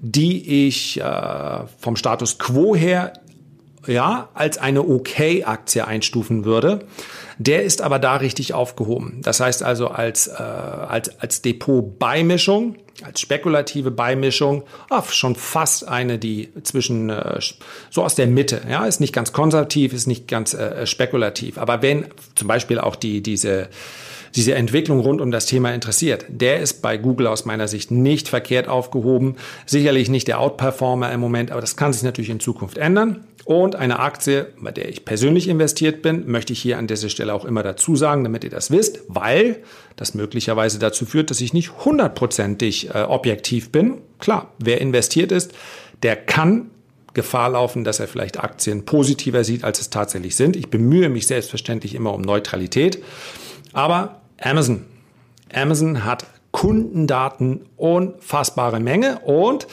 die 0.00 0.66
ich 0.66 1.00
äh, 1.00 1.60
vom 1.78 1.96
Status 1.96 2.38
quo 2.38 2.74
her 2.74 3.12
ja 3.86 4.28
als 4.34 4.58
eine 4.58 4.82
Okay-Aktie 4.82 5.86
einstufen 5.86 6.44
würde. 6.44 6.86
Der 7.38 7.64
ist 7.64 7.82
aber 7.82 7.98
da 7.98 8.16
richtig 8.16 8.54
aufgehoben. 8.54 9.20
Das 9.22 9.40
heißt 9.40 9.62
also 9.62 9.88
als, 9.88 10.28
äh, 10.28 10.32
als, 10.32 11.20
als 11.20 11.42
Depot-Beimischung, 11.42 12.76
als 13.04 13.20
spekulative 13.20 13.90
Beimischung, 13.90 14.62
ach, 14.88 15.12
schon 15.12 15.36
fast 15.36 15.86
eine, 15.86 16.18
die 16.18 16.48
zwischen, 16.62 17.10
äh, 17.10 17.38
so 17.90 18.02
aus 18.02 18.14
der 18.14 18.26
Mitte, 18.26 18.62
ja, 18.68 18.86
ist 18.86 19.00
nicht 19.00 19.12
ganz 19.12 19.32
konservativ, 19.32 19.92
ist 19.92 20.06
nicht 20.06 20.28
ganz 20.28 20.54
äh, 20.54 20.86
spekulativ. 20.86 21.58
Aber 21.58 21.82
wenn 21.82 22.06
zum 22.34 22.48
Beispiel 22.48 22.78
auch 22.78 22.96
die, 22.96 23.22
diese, 23.22 23.68
diese 24.34 24.54
Entwicklung 24.54 25.00
rund 25.00 25.20
um 25.20 25.30
das 25.30 25.44
Thema 25.44 25.74
interessiert, 25.74 26.24
der 26.28 26.60
ist 26.60 26.80
bei 26.80 26.96
Google 26.96 27.26
aus 27.26 27.44
meiner 27.44 27.68
Sicht 27.68 27.90
nicht 27.90 28.28
verkehrt 28.28 28.66
aufgehoben. 28.66 29.36
Sicherlich 29.66 30.08
nicht 30.08 30.28
der 30.28 30.40
Outperformer 30.40 31.12
im 31.12 31.20
Moment, 31.20 31.50
aber 31.50 31.60
das 31.60 31.76
kann 31.76 31.92
sich 31.92 32.02
natürlich 32.02 32.30
in 32.30 32.40
Zukunft 32.40 32.78
ändern. 32.78 33.24
Und 33.46 33.76
eine 33.76 34.00
Aktie, 34.00 34.48
bei 34.60 34.72
der 34.72 34.88
ich 34.88 35.04
persönlich 35.04 35.46
investiert 35.46 36.02
bin, 36.02 36.28
möchte 36.28 36.52
ich 36.52 36.60
hier 36.60 36.78
an 36.78 36.88
dieser 36.88 37.08
Stelle 37.08 37.32
auch 37.32 37.44
immer 37.44 37.62
dazu 37.62 37.94
sagen, 37.94 38.24
damit 38.24 38.42
ihr 38.42 38.50
das 38.50 38.72
wisst, 38.72 39.02
weil 39.06 39.62
das 39.94 40.14
möglicherweise 40.14 40.80
dazu 40.80 41.06
führt, 41.06 41.30
dass 41.30 41.40
ich 41.40 41.52
nicht 41.52 41.84
hundertprozentig 41.84 42.90
äh, 42.92 43.02
objektiv 43.02 43.70
bin. 43.70 43.98
Klar, 44.18 44.52
wer 44.58 44.80
investiert 44.80 45.30
ist, 45.30 45.52
der 46.02 46.16
kann 46.16 46.72
Gefahr 47.14 47.50
laufen, 47.50 47.84
dass 47.84 48.00
er 48.00 48.08
vielleicht 48.08 48.42
Aktien 48.42 48.84
positiver 48.84 49.44
sieht, 49.44 49.62
als 49.62 49.80
es 49.80 49.90
tatsächlich 49.90 50.34
sind. 50.34 50.56
Ich 50.56 50.68
bemühe 50.68 51.08
mich 51.08 51.28
selbstverständlich 51.28 51.94
immer 51.94 52.14
um 52.14 52.22
Neutralität. 52.22 53.00
Aber 53.72 54.22
Amazon. 54.40 54.86
Amazon 55.54 56.04
hat 56.04 56.26
Kundendaten 56.50 57.66
unfassbare 57.76 58.80
Menge 58.80 59.20
und 59.20 59.68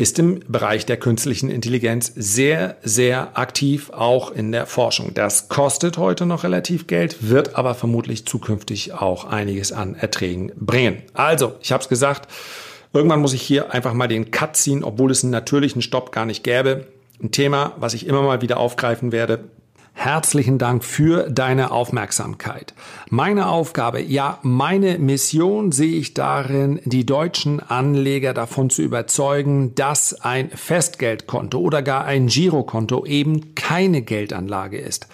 ist 0.00 0.18
im 0.18 0.40
Bereich 0.48 0.86
der 0.86 0.96
künstlichen 0.96 1.50
Intelligenz 1.50 2.10
sehr, 2.16 2.76
sehr 2.82 3.38
aktiv, 3.38 3.90
auch 3.90 4.30
in 4.30 4.50
der 4.50 4.64
Forschung. 4.64 5.12
Das 5.12 5.50
kostet 5.50 5.98
heute 5.98 6.24
noch 6.24 6.42
relativ 6.42 6.86
Geld, 6.86 7.28
wird 7.28 7.56
aber 7.56 7.74
vermutlich 7.74 8.24
zukünftig 8.24 8.94
auch 8.94 9.26
einiges 9.26 9.72
an 9.72 9.94
Erträgen 9.94 10.52
bringen. 10.56 11.02
Also, 11.12 11.52
ich 11.60 11.70
habe 11.70 11.82
es 11.82 11.90
gesagt, 11.90 12.32
irgendwann 12.94 13.20
muss 13.20 13.34
ich 13.34 13.42
hier 13.42 13.74
einfach 13.74 13.92
mal 13.92 14.08
den 14.08 14.30
Cut 14.30 14.56
ziehen, 14.56 14.84
obwohl 14.84 15.10
es 15.10 15.22
einen 15.22 15.32
natürlichen 15.32 15.82
Stopp 15.82 16.12
gar 16.12 16.24
nicht 16.24 16.44
gäbe. 16.44 16.86
Ein 17.22 17.30
Thema, 17.30 17.74
was 17.76 17.92
ich 17.92 18.06
immer 18.06 18.22
mal 18.22 18.40
wieder 18.40 18.56
aufgreifen 18.56 19.12
werde, 19.12 19.50
Herzlichen 20.02 20.56
Dank 20.56 20.82
für 20.82 21.28
deine 21.28 21.72
Aufmerksamkeit. 21.72 22.72
Meine 23.10 23.50
Aufgabe, 23.50 24.00
ja, 24.00 24.38
meine 24.40 24.98
Mission 24.98 25.72
sehe 25.72 25.98
ich 25.98 26.14
darin, 26.14 26.80
die 26.86 27.04
deutschen 27.04 27.60
Anleger 27.60 28.32
davon 28.32 28.70
zu 28.70 28.80
überzeugen, 28.80 29.74
dass 29.74 30.18
ein 30.18 30.48
Festgeldkonto 30.48 31.58
oder 31.58 31.82
gar 31.82 32.06
ein 32.06 32.28
Girokonto 32.28 33.04
eben 33.04 33.54
keine 33.54 34.00
Geldanlage 34.00 34.78
ist. 34.78 35.06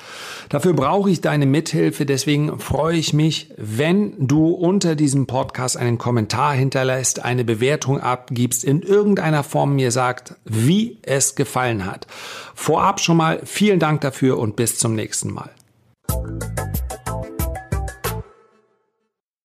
Dafür 0.51 0.75
brauche 0.75 1.11
ich 1.11 1.20
deine 1.20 1.46
Mithilfe, 1.46 2.07
deswegen 2.07 2.61
freue 2.61 2.96
ich 2.96 3.12
mich, 3.12 3.51
wenn 3.57 4.29
du 4.29 4.51
unter 4.51 4.94
diesem 4.94 5.27
Podcast 5.27 5.77
einen 5.77 5.99
Kommentar 5.99 6.55
hinterlässt, 6.55 7.25
eine 7.25 7.42
Bewertung 7.42 8.01
abgibst, 8.01 8.62
in 8.62 8.83
irgendeiner 8.83 9.42
Form 9.42 9.75
mir 9.75 9.90
sagt, 9.90 10.37
wie 10.44 10.99
es 11.03 11.35
gefallen 11.35 11.87
hat. 11.87 12.07
Vorab 12.55 13.01
schon 13.01 13.16
mal 13.16 13.40
vielen 13.44 13.81
Dank 13.81 14.01
dafür 14.03 14.38
und 14.38 14.55
zum 14.77 14.95
nächsten 14.95 15.33
Mal. 15.33 15.51